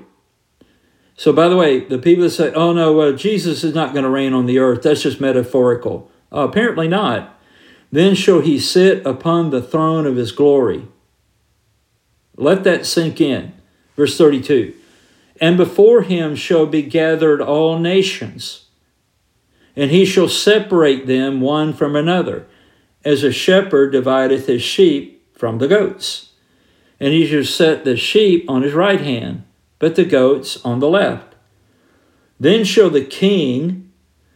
So, 1.15 1.33
by 1.33 1.47
the 1.47 1.57
way, 1.57 1.79
the 1.79 1.97
people 1.97 2.23
that 2.23 2.29
say, 2.29 2.53
oh 2.53 2.73
no, 2.73 2.93
well, 2.93 3.13
Jesus 3.13 3.63
is 3.63 3.73
not 3.73 3.91
going 3.91 4.03
to 4.03 4.10
reign 4.10 4.33
on 4.33 4.45
the 4.45 4.60
earth, 4.60 4.83
that's 4.83 5.01
just 5.01 5.19
metaphorical. 5.19 6.10
Uh, 6.31 6.47
apparently 6.47 6.88
not. 6.88 7.38
Then 7.91 8.15
shall 8.15 8.41
he 8.41 8.60
sit 8.60 9.05
upon 9.05 9.49
the 9.49 9.62
throne 9.62 10.05
of 10.05 10.15
his 10.15 10.31
glory. 10.31 10.88
Let 12.36 12.63
that 12.65 12.86
sink 12.86 13.19
in. 13.19 13.53
Verse 13.97 14.17
32 14.17 14.73
And 15.41 15.57
before 15.57 16.03
him 16.03 16.36
shall 16.36 16.65
be 16.65 16.83
gathered 16.83 17.41
all 17.41 17.77
nations, 17.77 18.67
and 19.75 19.91
he 19.91 20.05
shall 20.05 20.29
separate 20.29 21.05
them 21.05 21.41
one 21.41 21.73
from 21.73 21.95
another, 21.95 22.47
as 23.03 23.23
a 23.23 23.31
shepherd 23.31 23.91
divideth 23.91 24.47
his 24.47 24.62
sheep 24.62 25.36
from 25.38 25.57
the 25.57 25.67
goats. 25.67 26.31
And 26.99 27.13
he 27.13 27.27
shall 27.27 27.43
set 27.43 27.83
the 27.83 27.95
sheep 27.95 28.49
on 28.49 28.63
his 28.63 28.73
right 28.73 29.01
hand, 29.01 29.43
but 29.77 29.95
the 29.95 30.05
goats 30.05 30.63
on 30.65 30.79
the 30.79 30.89
left. 30.89 31.36
Then 32.39 32.63
shall 32.63 32.89
the 32.89 33.03
king 33.05 33.91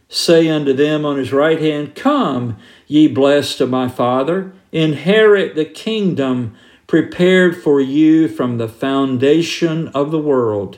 say 0.08 0.48
unto 0.48 0.72
them 0.72 1.04
on 1.04 1.16
his 1.16 1.32
right 1.32 1.60
hand, 1.60 1.94
Come, 1.94 2.56
ye 2.86 3.08
blessed 3.08 3.60
of 3.60 3.70
my 3.70 3.88
Father, 3.88 4.52
inherit 4.70 5.54
the 5.54 5.64
kingdom 5.64 6.54
prepared 6.92 7.56
for 7.56 7.80
you 7.80 8.28
from 8.28 8.58
the 8.58 8.68
foundation 8.68 9.88
of 9.94 10.10
the 10.10 10.18
world. 10.18 10.76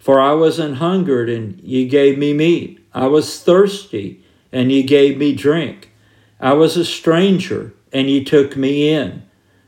For 0.00 0.20
I 0.20 0.32
was 0.32 0.58
an 0.58 0.74
hungered, 0.74 1.30
and 1.30 1.60
ye 1.60 1.86
gave 1.86 2.18
me 2.18 2.32
meat. 2.32 2.84
I 2.92 3.06
was 3.06 3.40
thirsty, 3.40 4.24
and 4.50 4.72
ye 4.72 4.82
gave 4.82 5.16
me 5.16 5.32
drink. 5.32 5.92
I 6.40 6.54
was 6.54 6.76
a 6.76 6.84
stranger, 6.84 7.72
and 7.92 8.10
ye 8.10 8.24
took 8.24 8.56
me 8.56 8.90
in. 8.90 9.22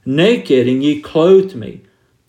Naked, 0.05 0.67
and 0.67 0.83
ye 0.83 1.01
clothed 1.01 1.55
me. 1.55 1.83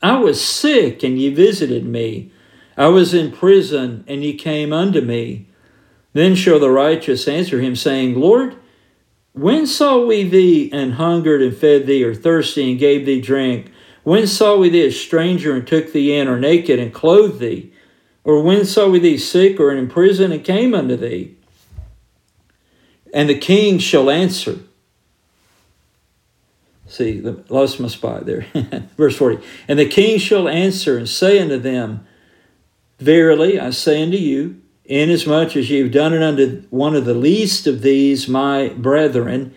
I 0.04 0.20
was 0.20 0.40
sick, 0.40 1.02
and 1.02 1.20
ye 1.20 1.34
visited 1.34 1.84
me. 1.84 2.32
I 2.78 2.90
was 2.90 3.16
in 3.16 3.32
prison, 3.32 4.04
and 4.08 4.24
ye 4.24 4.36
came 4.36 4.72
unto 4.72 5.02
me. 5.02 5.48
Then 6.14 6.36
shall 6.36 6.60
the 6.60 6.70
righteous 6.70 7.28
answer 7.28 7.60
him, 7.60 7.76
saying, 7.76 8.20
Lord, 8.20 8.56
when 9.38 9.68
saw 9.68 10.06
we 10.06 10.24
thee 10.24 10.70
and 10.74 10.96
hungered 10.96 11.42
and 11.42 11.56
fed 11.56 11.86
thee, 11.86 12.04
or 12.04 12.16
thirsty 12.16 12.72
and 12.72 12.80
gave 12.80 13.06
thee 13.06 13.22
drink? 13.22 13.72
When 14.04 14.26
saw 14.26 14.58
we 14.58 14.70
thee 14.70 14.86
a 14.86 14.92
stranger 14.92 15.54
and 15.54 15.68
took 15.68 15.92
thee 15.92 16.18
in, 16.18 16.28
or 16.28 16.40
naked 16.40 16.80
and 16.80 16.94
clothed 16.94 17.40
thee? 17.40 17.72
Or 18.24 18.42
when 18.42 18.66
saw 18.66 18.90
we 18.90 19.00
thee 19.00 19.18
sick 19.18 19.60
or 19.60 19.72
in 19.72 19.88
prison 19.88 20.32
and 20.32 20.44
came 20.44 20.74
unto 20.74 20.96
thee? 20.96 21.36
And 23.14 23.30
the 23.30 23.38
king 23.38 23.80
shall 23.80 24.10
answer. 24.10 24.60
See, 26.88 27.22
lost 27.50 27.80
my 27.80 27.90
spot 27.90 28.26
there. 28.26 28.46
Verse 28.98 29.18
40. 29.18 29.46
And 29.68 29.78
the 29.78 29.88
king 29.88 30.20
shall 30.20 30.48
answer 30.48 30.98
and 30.98 31.08
say 31.08 31.40
unto 31.40 31.58
them, 31.58 32.08
Verily, 33.00 33.60
I 33.60 33.70
say 33.70 34.02
unto 34.02 34.18
you, 34.18 34.62
inasmuch 34.88 35.56
as 35.56 35.70
ye 35.70 35.80
have 35.80 35.92
done 35.92 36.14
it 36.14 36.24
unto 36.24 36.64
one 36.70 36.96
of 36.96 37.06
the 37.06 37.14
least 37.14 37.68
of 37.68 37.82
these 37.82 38.28
my 38.28 38.70
brethren, 38.70 39.54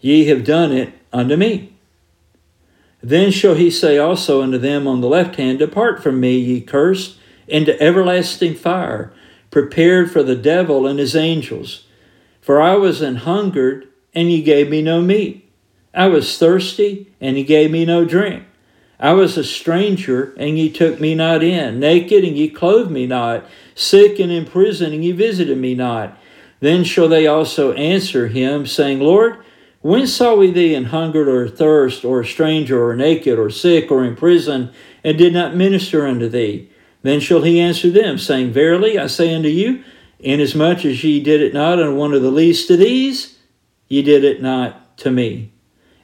ye 0.00 0.26
have 0.26 0.44
done 0.44 0.72
it 0.72 0.92
unto 1.12 1.36
me. 1.36 1.72
Then 3.02 3.30
shall 3.30 3.54
he 3.54 3.70
say 3.70 3.98
also 3.98 4.42
unto 4.42 4.58
them 4.58 4.86
on 4.86 5.00
the 5.00 5.08
left 5.08 5.36
hand, 5.36 5.58
Depart 5.58 6.02
from 6.02 6.20
me, 6.20 6.38
ye 6.38 6.60
cursed, 6.60 7.18
into 7.46 7.80
everlasting 7.80 8.54
fire, 8.54 9.12
prepared 9.50 10.10
for 10.10 10.22
the 10.22 10.36
devil 10.36 10.86
and 10.86 10.98
his 10.98 11.16
angels. 11.16 11.84
For 12.40 12.60
I 12.60 12.74
was 12.74 13.00
an 13.00 13.16
hungered, 13.16 13.88
and 14.14 14.30
ye 14.30 14.42
gave 14.42 14.68
me 14.68 14.82
no 14.82 15.00
meat. 15.00 15.48
I 15.94 16.08
was 16.08 16.38
thirsty, 16.38 17.12
and 17.20 17.36
ye 17.36 17.44
gave 17.44 17.70
me 17.70 17.84
no 17.84 18.04
drink. 18.04 18.44
I 19.00 19.12
was 19.12 19.38
a 19.38 19.44
stranger, 19.44 20.34
and 20.36 20.58
ye 20.58 20.70
took 20.70 21.00
me 21.00 21.14
not 21.14 21.42
in, 21.42 21.78
naked, 21.78 22.24
and 22.24 22.36
ye 22.36 22.48
clothed 22.48 22.90
me 22.90 23.06
not, 23.06 23.46
sick 23.74 24.18
and 24.18 24.32
in 24.32 24.44
prison, 24.44 24.92
and 24.92 25.04
ye 25.04 25.12
visited 25.12 25.56
me 25.56 25.76
not. 25.76 26.18
Then 26.60 26.82
shall 26.82 27.08
they 27.08 27.26
also 27.26 27.72
answer 27.74 28.26
him, 28.26 28.66
saying, 28.66 28.98
Lord, 28.98 29.36
when 29.82 30.08
saw 30.08 30.34
we 30.34 30.50
thee 30.50 30.74
in 30.74 30.86
hungered 30.86 31.28
or 31.28 31.48
thirst, 31.48 32.04
or 32.04 32.20
a 32.20 32.26
stranger, 32.26 32.84
or 32.84 32.96
naked, 32.96 33.38
or 33.38 33.50
sick, 33.50 33.92
or 33.92 34.04
in 34.04 34.16
prison, 34.16 34.72
and 35.04 35.16
did 35.16 35.32
not 35.32 35.54
minister 35.54 36.04
unto 36.04 36.28
thee? 36.28 36.68
Then 37.02 37.20
shall 37.20 37.42
he 37.42 37.60
answer 37.60 37.90
them, 37.90 38.18
saying, 38.18 38.52
Verily 38.52 38.98
I 38.98 39.06
say 39.06 39.32
unto 39.32 39.48
you, 39.48 39.84
inasmuch 40.18 40.84
as 40.84 41.04
ye 41.04 41.22
did 41.22 41.40
it 41.40 41.54
not 41.54 41.78
unto 41.78 41.94
one 41.94 42.14
of 42.14 42.22
the 42.22 42.32
least 42.32 42.68
of 42.70 42.80
these, 42.80 43.38
ye 43.86 44.02
did 44.02 44.24
it 44.24 44.42
not 44.42 44.96
to 44.98 45.12
me 45.12 45.52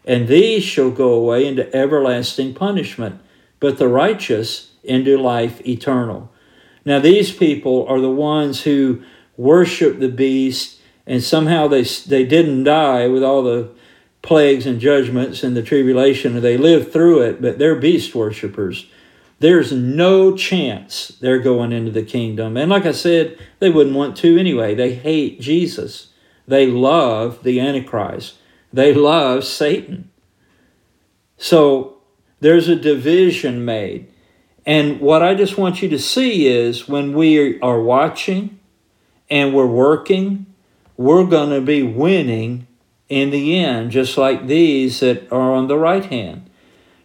and 0.04 0.28
these 0.28 0.62
shall 0.62 0.90
go 0.90 1.12
away 1.12 1.46
into 1.46 1.74
everlasting 1.74 2.54
punishment, 2.54 3.20
but 3.60 3.78
the 3.78 3.88
righteous 3.88 4.72
into 4.82 5.16
life 5.16 5.66
eternal. 5.66 6.30
Now, 6.84 6.98
these 6.98 7.32
people 7.32 7.86
are 7.88 8.00
the 8.00 8.10
ones 8.10 8.62
who 8.62 9.02
worship 9.36 9.98
the 9.98 10.08
beast, 10.08 10.78
and 11.06 11.22
somehow 11.22 11.68
they, 11.68 11.82
they 11.82 12.24
didn't 12.24 12.64
die 12.64 13.06
with 13.08 13.22
all 13.22 13.42
the 13.42 13.70
plagues 14.24 14.66
and 14.66 14.80
judgments 14.80 15.42
and 15.42 15.54
the 15.54 15.62
tribulation, 15.62 16.40
they 16.40 16.56
lived 16.56 16.92
through 16.92 17.20
it, 17.20 17.42
but 17.42 17.58
they're 17.58 17.76
beast 17.76 18.14
worshippers. 18.14 18.86
There's 19.38 19.70
no 19.70 20.34
chance 20.34 21.08
they're 21.20 21.40
going 21.40 21.72
into 21.72 21.90
the 21.90 22.02
kingdom. 22.02 22.56
And 22.56 22.70
like 22.70 22.86
I 22.86 22.92
said, 22.92 23.38
they 23.58 23.68
wouldn't 23.68 23.94
want 23.94 24.16
to 24.18 24.38
anyway. 24.38 24.74
They 24.74 24.94
hate 24.94 25.40
Jesus, 25.40 26.08
they 26.48 26.66
love 26.66 27.42
the 27.42 27.60
Antichrist. 27.60 28.38
They 28.74 28.92
love 28.92 29.44
Satan. 29.44 30.10
So 31.36 31.98
there's 32.40 32.66
a 32.66 32.74
division 32.74 33.64
made. 33.64 34.12
And 34.66 35.00
what 35.00 35.22
I 35.22 35.36
just 35.36 35.56
want 35.56 35.80
you 35.80 35.88
to 35.90 35.98
see 35.98 36.48
is 36.48 36.88
when 36.88 37.12
we 37.12 37.60
are 37.60 37.80
watching 37.80 38.58
and 39.30 39.54
we're 39.54 39.64
working, 39.64 40.46
we're 40.96 41.24
going 41.24 41.50
to 41.50 41.60
be 41.60 41.84
winning 41.84 42.66
in 43.08 43.30
the 43.30 43.56
end, 43.60 43.92
just 43.92 44.18
like 44.18 44.48
these 44.48 44.98
that 44.98 45.30
are 45.30 45.52
on 45.52 45.68
the 45.68 45.78
right 45.78 46.06
hand. 46.06 46.50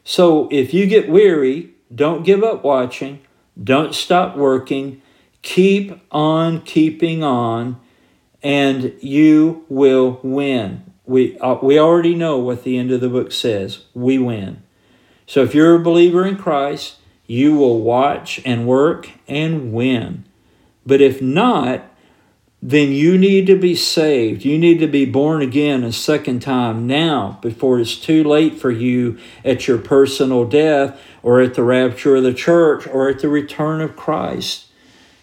So 0.04 0.50
if 0.52 0.74
you 0.74 0.88
get 0.88 1.08
weary, 1.08 1.76
don't 1.94 2.24
give 2.24 2.44
up 2.44 2.64
watching, 2.64 3.20
don't 3.64 3.94
stop 3.94 4.36
working, 4.36 5.04
keep 5.44 6.02
on 6.12 6.64
keeping 6.64 7.24
on, 7.24 7.80
and 8.42 8.92
you 9.02 9.66
will 9.70 10.20
win 10.24 10.90
we, 11.10 11.40
uh, 11.40 11.58
we 11.62 11.80
already 11.80 12.14
know 12.14 12.38
what 12.38 12.64
the 12.64 12.78
end 12.78 12.92
of 12.92 13.02
the 13.02 13.10
book 13.10 13.32
says. 13.32 13.84
We 13.96 14.20
win. 14.20 14.62
So 15.26 15.42
if 15.42 15.56
you're 15.56 15.76
a 15.76 15.80
believer 15.80 16.24
in 16.24 16.38
Christ, 16.38 16.98
you 17.26 17.56
will 17.56 17.82
watch 17.82 18.40
and 18.46 18.68
work 18.68 19.10
and 19.28 19.74
win. 19.74 20.26
But 20.86 21.02
if 21.02 21.20
not, 21.20 21.84
then 22.62 22.92
you 22.92 23.18
need 23.18 23.48
to 23.48 23.56
be 23.56 23.74
saved. 23.74 24.46
You 24.46 24.60
need 24.60 24.80
to 24.80 24.88
be 24.88 25.06
born 25.06 25.42
again 25.42 25.84
a 25.84 25.92
second 25.92 26.42
time 26.42 26.86
now 26.86 27.40
before 27.42 27.80
it's 27.80 27.96
too 27.96 28.24
late 28.24 28.60
for 28.60 28.70
you 28.70 29.18
at 29.44 29.68
your 29.68 29.80
personal 29.80 30.46
death 30.46 31.02
or 31.24 31.42
at 31.42 31.56
the 31.56 31.64
rapture 31.64 32.18
of 32.18 32.24
the 32.24 32.34
church 32.36 32.86
or 32.86 33.10
at 33.10 33.20
the 33.20 33.30
return 33.30 33.82
of 33.82 33.96
Christ. 33.96 34.68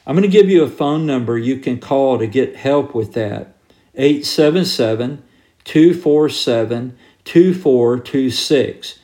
I'm 0.04 0.16
going 0.16 0.28
to 0.28 0.36
give 0.36 0.50
you 0.50 0.64
a 0.64 0.68
phone 0.68 1.06
number 1.06 1.38
you 1.38 1.58
can 1.58 1.78
call 1.78 2.18
to 2.18 2.26
get 2.26 2.56
help 2.56 2.92
with 2.92 3.12
that 3.12 3.54
877 3.94 5.22
247 5.66 6.96
2426. 7.24 8.98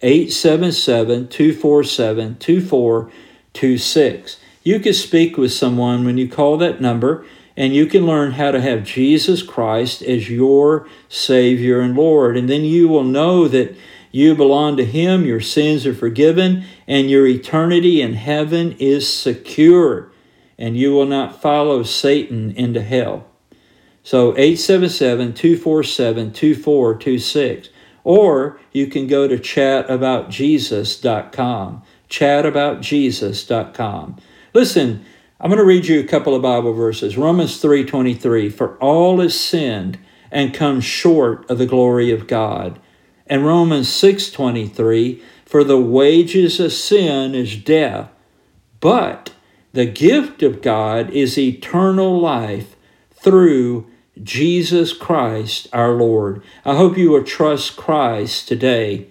877 0.00 1.28
247 1.28 2.36
2426. 2.36 4.40
You 4.62 4.80
can 4.80 4.94
speak 4.94 5.36
with 5.36 5.52
someone 5.52 6.04
when 6.04 6.16
you 6.16 6.28
call 6.28 6.56
that 6.58 6.80
number, 6.80 7.26
and 7.56 7.74
you 7.74 7.86
can 7.86 8.06
learn 8.06 8.32
how 8.32 8.50
to 8.50 8.60
have 8.60 8.84
Jesus 8.84 9.42
Christ 9.42 10.02
as 10.02 10.30
your 10.30 10.86
Savior 11.08 11.80
and 11.80 11.96
Lord. 11.96 12.36
And 12.36 12.48
then 12.48 12.64
you 12.64 12.88
will 12.88 13.04
know 13.04 13.48
that 13.48 13.76
you 14.10 14.34
belong 14.34 14.76
to 14.76 14.84
Him, 14.84 15.24
your 15.24 15.40
sins 15.40 15.86
are 15.86 15.94
forgiven, 15.94 16.64
and 16.86 17.10
your 17.10 17.26
eternity 17.26 18.00
in 18.00 18.14
heaven 18.14 18.76
is 18.78 19.12
secure, 19.12 20.12
and 20.56 20.76
you 20.76 20.92
will 20.92 21.06
not 21.06 21.42
follow 21.42 21.82
Satan 21.82 22.52
into 22.52 22.82
hell. 22.82 23.26
So 24.04 24.36
877 24.36 25.34
247 25.34 26.32
2426. 26.32 27.70
Or 28.04 28.60
you 28.70 28.86
can 28.86 29.06
go 29.06 29.26
to 29.26 29.38
chataboutjesus.com. 29.38 31.82
Chataboutjesus.com. 32.10 34.16
Listen, 34.52 35.02
I'm 35.40 35.48
going 35.48 35.58
to 35.58 35.64
read 35.64 35.86
you 35.86 36.00
a 36.00 36.04
couple 36.04 36.34
of 36.34 36.42
Bible 36.42 36.74
verses. 36.74 37.16
Romans 37.16 37.62
3:23, 37.62 38.52
for 38.52 38.76
all 38.76 39.22
is 39.22 39.38
sinned 39.38 39.98
and 40.30 40.52
come 40.52 40.82
short 40.82 41.50
of 41.50 41.56
the 41.58 41.66
glory 41.66 42.10
of 42.10 42.26
God. 42.26 42.78
And 43.26 43.46
Romans 43.46 43.88
6:23, 43.88 45.22
for 45.46 45.64
the 45.64 45.80
wages 45.80 46.60
of 46.60 46.74
sin 46.74 47.34
is 47.34 47.56
death, 47.56 48.10
but 48.80 49.30
the 49.72 49.86
gift 49.86 50.42
of 50.42 50.60
God 50.60 51.08
is 51.10 51.38
eternal 51.38 52.20
life 52.20 52.76
through 53.14 53.86
Jesus 54.22 54.92
Christ 54.92 55.68
our 55.72 55.92
Lord. 55.92 56.42
I 56.64 56.76
hope 56.76 56.96
you 56.96 57.10
will 57.10 57.24
trust 57.24 57.76
Christ 57.76 58.46
today 58.48 59.08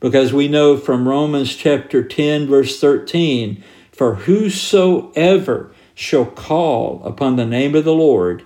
because 0.00 0.32
we 0.32 0.48
know 0.48 0.76
from 0.76 1.08
Romans 1.08 1.54
chapter 1.54 2.02
10, 2.02 2.46
verse 2.46 2.80
13, 2.80 3.62
for 3.92 4.14
whosoever 4.14 5.72
shall 5.94 6.26
call 6.26 7.02
upon 7.04 7.36
the 7.36 7.46
name 7.46 7.74
of 7.74 7.84
the 7.84 7.94
Lord 7.94 8.44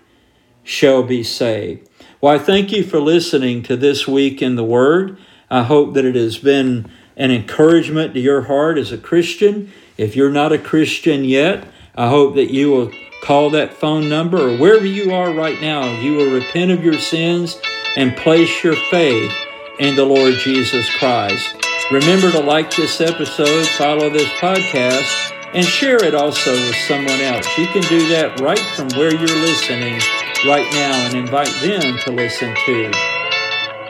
shall 0.63 1.03
be 1.03 1.23
saved. 1.23 1.89
Well, 2.21 2.35
I 2.35 2.39
thank 2.39 2.71
you 2.71 2.85
for 2.85 3.01
listening 3.01 3.63
to 3.65 3.77
this 3.77 4.07
week 4.07 4.43
in 4.43 4.57
the 4.57 4.65
Word. 4.65 5.19
I 5.51 5.63
hope 5.65 5.95
that 5.95 6.05
it 6.05 6.15
has 6.15 6.39
been 6.39 6.91
an 7.17 7.31
encouragement 7.31 8.15
to 8.15 8.21
your 8.21 8.43
heart 8.43 8.79
as 8.79 8.93
a 8.93 8.99
Christian. 8.99 9.73
If 9.97 10.15
you're 10.17 10.31
not 10.31 10.53
a 10.53 10.59
Christian 10.59 11.25
yet, 11.25 11.67
I 11.95 12.09
hope 12.09 12.35
that 12.37 12.53
you 12.53 12.71
will 12.71 12.93
call 13.23 13.51
that 13.51 13.75
phone 13.75 14.09
number 14.09 14.39
or 14.39 14.57
wherever 14.57 14.87
you 14.87 15.13
are 15.13 15.33
right 15.33 15.61
now, 15.61 15.99
you 16.01 16.15
will 16.15 16.33
repent 16.33 16.71
of 16.71 16.85
your 16.85 16.99
sins 16.99 17.61
and 17.97 18.17
place 18.17 18.63
your 18.63 18.77
faith 18.91 19.33
in 19.79 19.97
the 19.97 20.05
Lord 20.05 20.35
Jesus 20.35 20.89
Christ. 20.99 21.57
Remember 21.91 22.31
to 22.31 22.41
like 22.41 22.75
this 22.75 23.01
episode, 23.01 23.67
follow 23.67 24.11
this 24.11 24.29
podcast, 24.41 25.33
and 25.55 25.65
share 25.65 26.03
it 26.05 26.15
also 26.15 26.53
with 26.53 26.77
someone 26.87 27.21
else. 27.21 27.47
You 27.59 27.67
can 27.67 27.83
do 27.83 28.09
that 28.09 28.41
right 28.41 28.61
from 28.77 28.89
where 28.91 29.13
you're 29.13 29.41
listening 29.43 29.99
right 30.47 30.71
now 30.73 31.07
and 31.07 31.15
invite 31.15 31.53
them 31.63 31.99
to 32.05 32.13
listen 32.13 32.55
too. 32.65 32.91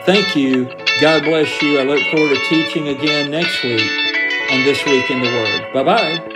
Thank 0.05 0.35
you. 0.35 0.65
God 0.99 1.23
bless 1.23 1.61
you. 1.61 1.79
I 1.79 1.83
look 1.83 2.01
forward 2.07 2.35
to 2.35 2.41
teaching 2.49 2.87
again 2.87 3.29
next 3.29 3.63
week 3.63 3.81
on 4.51 4.63
This 4.63 4.83
Week 4.85 5.09
in 5.11 5.21
the 5.21 5.27
Word. 5.27 5.73
Bye 5.73 5.83
bye. 5.83 6.30